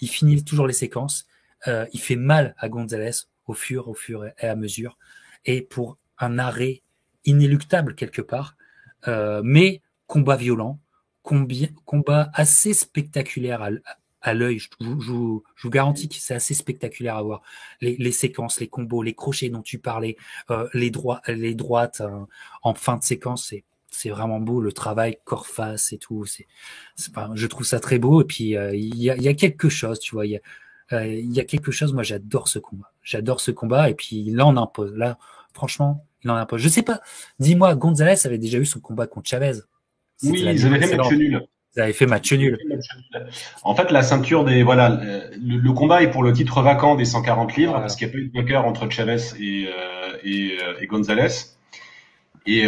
[0.00, 1.26] Il finit toujours les séquences.
[1.68, 4.98] Euh, il fait mal à Gonzalez au fur, au fur et à mesure,
[5.44, 6.82] et pour un arrêt
[7.24, 8.56] inéluctable quelque part,
[9.08, 10.80] euh, mais combat violent,
[11.22, 13.62] combat assez spectaculaire
[14.22, 14.58] à, l'œil.
[14.58, 17.42] Je, vous garantis que c'est assez spectaculaire à voir.
[17.80, 20.16] Les, séquences, les combos, les crochets dont tu parlais,
[20.50, 20.92] euh, les,
[21.28, 22.26] les droites hein,
[22.62, 23.64] en fin de séquence, c'est
[24.10, 26.46] vraiment beau le travail corps face et tout c'est
[27.34, 29.98] je trouve ça très beau et puis euh, il y, a, y, a, quelque chose
[30.00, 30.40] tu vois il y a,
[30.92, 32.92] euh, y a quelque chose, moi j'adore ce combat.
[33.02, 34.92] J'adore ce combat et puis là on impose.
[34.94, 35.18] Là,
[35.52, 36.60] franchement, il en impose.
[36.60, 37.00] Je sais pas,
[37.38, 39.60] dis-moi, Gonzalez avait déjà eu son combat contre Chavez.
[40.22, 41.46] Oui, ils avaient fait match nul.
[41.74, 42.58] Ils avaient fait match nul.
[43.62, 45.00] En fait, la ceinture des voilà,
[45.40, 48.18] le, combat est pour le titre vacant des 140 livres parce qu'il n'y a pas
[48.18, 51.28] eu de vainqueur entre Chavez et, euh, et, euh, et Gonzalez.
[52.44, 52.66] Et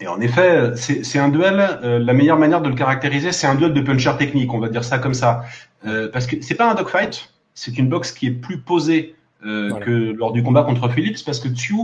[0.00, 1.60] et en effet, c'est un duel.
[1.82, 4.52] Euh, la meilleure manière de le caractériser, c'est un duel de puncher technique.
[4.52, 5.44] On va dire ça comme ça,
[5.86, 7.32] euh, parce que c'est pas un dogfight.
[7.54, 9.14] C'est une boxe qui est plus posée
[9.44, 11.74] euh, que lors du combat contre Phillips, parce que Tsu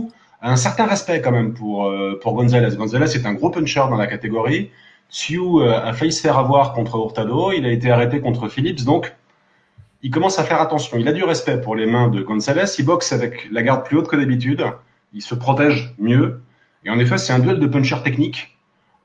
[0.41, 1.91] a un certain respect quand même pour
[2.21, 2.75] pour Gonzalez.
[2.75, 4.71] Gonzalez est un gros puncher dans la catégorie.
[5.09, 7.51] Tsu a failli se faire avoir contre Hurtado.
[7.51, 9.13] Il a été arrêté contre Phillips, donc
[10.03, 10.97] il commence à faire attention.
[10.97, 12.65] Il a du respect pour les mains de Gonzalez.
[12.77, 14.63] Il boxe avec la garde plus haute que d'habitude.
[15.13, 16.41] Il se protège mieux.
[16.83, 18.57] Et en effet, c'est un duel de puncher technique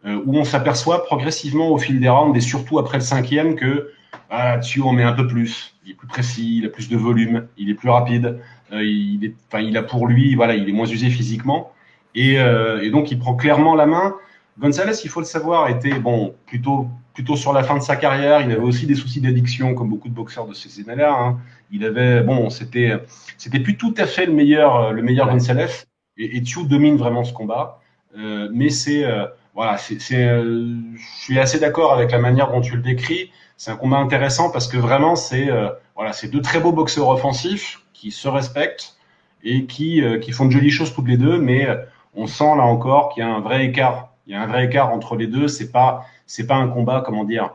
[0.05, 3.93] euh, où on s'aperçoit progressivement au fil des rounds et surtout après le cinquième que
[4.31, 5.77] ah, dessus on met un peu plus.
[5.85, 8.41] Il est plus précis, il a plus de volume, il est plus rapide.
[8.73, 11.73] Euh, il, est, enfin, il a pour lui, voilà, il est moins usé physiquement
[12.15, 14.15] et, euh, et, donc il prend clairement la main.
[14.59, 18.41] Gonzalez, il faut le savoir, était bon plutôt plutôt sur la fin de sa carrière.
[18.41, 21.15] Il avait aussi des soucis d'addiction, comme beaucoup de boxeurs de ces années-là.
[21.15, 21.39] Hein.
[21.71, 22.93] Il avait bon, c'était
[23.39, 25.87] c'était plus tout à fait le meilleur le meilleur Gonzalez
[26.25, 27.81] et, et domine vraiment ce combat.
[28.17, 32.61] Euh, mais c'est euh, voilà, c'est, euh, je suis assez d'accord avec la manière dont
[32.61, 33.31] tu le décris.
[33.57, 35.49] C'est un combat intéressant parce que vraiment c'est
[35.95, 38.97] voilà, c'est deux très beaux boxeurs offensifs qui se respectent
[39.45, 41.69] et qui qui font de jolies choses toutes les deux, mais
[42.15, 44.67] on sent là encore qu'il y a un vrai écart Il y a un vrai
[44.67, 45.49] écart entre les deux.
[45.49, 47.55] C'est pas, c'est pas un combat, comment dire,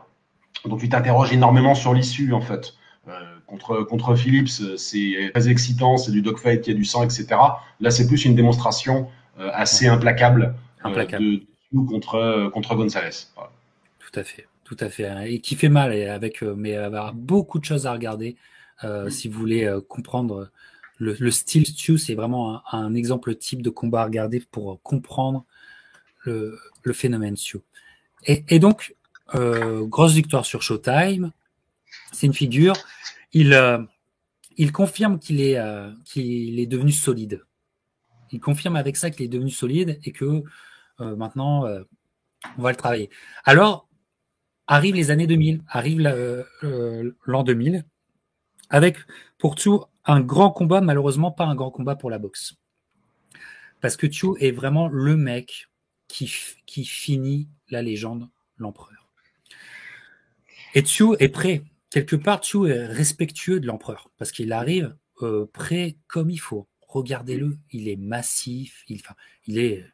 [0.64, 2.74] dont tu t'interroges énormément sur l'issue, en fait.
[3.48, 7.02] Euh, contre, contre Phillips, c'est très excitant, c'est du dogfight, il y a du sang,
[7.04, 7.26] etc.
[7.80, 11.24] Là, c'est plus une démonstration euh, assez implacable, euh, implacable.
[11.24, 11.42] de,
[11.72, 13.26] de contre, contre Gonzalez.
[13.98, 15.32] Tout à fait, tout à fait.
[15.32, 18.36] Et qui fait mal, avec, mais avoir beaucoup de choses à regarder
[19.08, 20.50] si vous voulez comprendre
[20.98, 25.44] le, style Stu, c'est vraiment un, exemple type de combat à regarder pour comprendre
[26.24, 26.58] le,
[26.92, 27.58] phénomène Stu.
[28.24, 28.94] Et, donc,
[29.34, 31.32] euh, grosse victoire sur Showtime.
[32.12, 32.74] C'est une figure.
[33.32, 33.78] Il, euh,
[34.56, 37.44] il confirme qu'il est, euh, qu'il est devenu solide.
[38.30, 40.42] Il confirme avec ça qu'il est devenu solide et que
[40.98, 41.64] maintenant,
[42.58, 43.08] on va le travailler.
[43.44, 43.88] Alors,
[44.66, 46.00] arrivent les années 2000, arrive
[47.24, 47.86] l'an 2000,
[48.68, 48.98] avec
[49.38, 52.54] pour tout un grand combat, malheureusement pas un grand combat pour la boxe.
[53.80, 55.68] Parce que Chu est vraiment le mec
[56.08, 56.32] qui,
[56.66, 59.10] qui finit la légende, l'empereur.
[60.74, 61.62] Et Chu est prêt.
[61.90, 66.68] Quelque part, Chu est respectueux de l'empereur parce qu'il arrive euh, prêt comme il faut.
[66.86, 69.14] Regardez-le, il est massif, il, enfin,
[69.46, 69.84] il, est,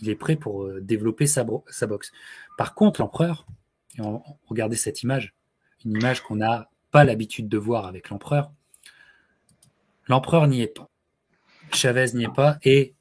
[0.00, 2.12] il est prêt pour euh, développer sa, sa boxe.
[2.56, 3.46] Par contre, l'empereur,
[4.46, 5.34] regardez cette image,
[5.84, 8.52] une image qu'on n'a pas l'habitude de voir avec l'empereur,
[10.08, 10.88] L'empereur n'y est pas.
[11.72, 12.58] Chavez n'y est pas.
[12.62, 12.94] Et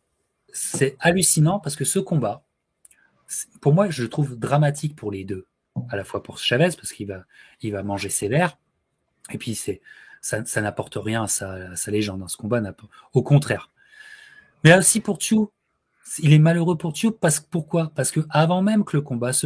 [0.53, 2.43] c'est hallucinant parce que ce combat,
[3.61, 5.46] pour moi, je le trouve dramatique pour les deux.
[5.89, 7.25] À la fois pour Chavez, parce qu'il va,
[7.61, 8.09] il va manger.
[9.31, 9.81] Et puis, c'est,
[10.21, 12.21] ça, n'apporte rien à sa, légende.
[12.23, 12.27] Hein.
[12.27, 12.61] Ce combat.
[13.13, 13.71] Au contraire.
[14.63, 15.51] Mais aussi pour Tchou,
[16.19, 17.11] il est malheureux pour Tchou.
[17.11, 17.91] Parce, pourquoi?
[17.95, 19.45] Parce que avant même que le combat se,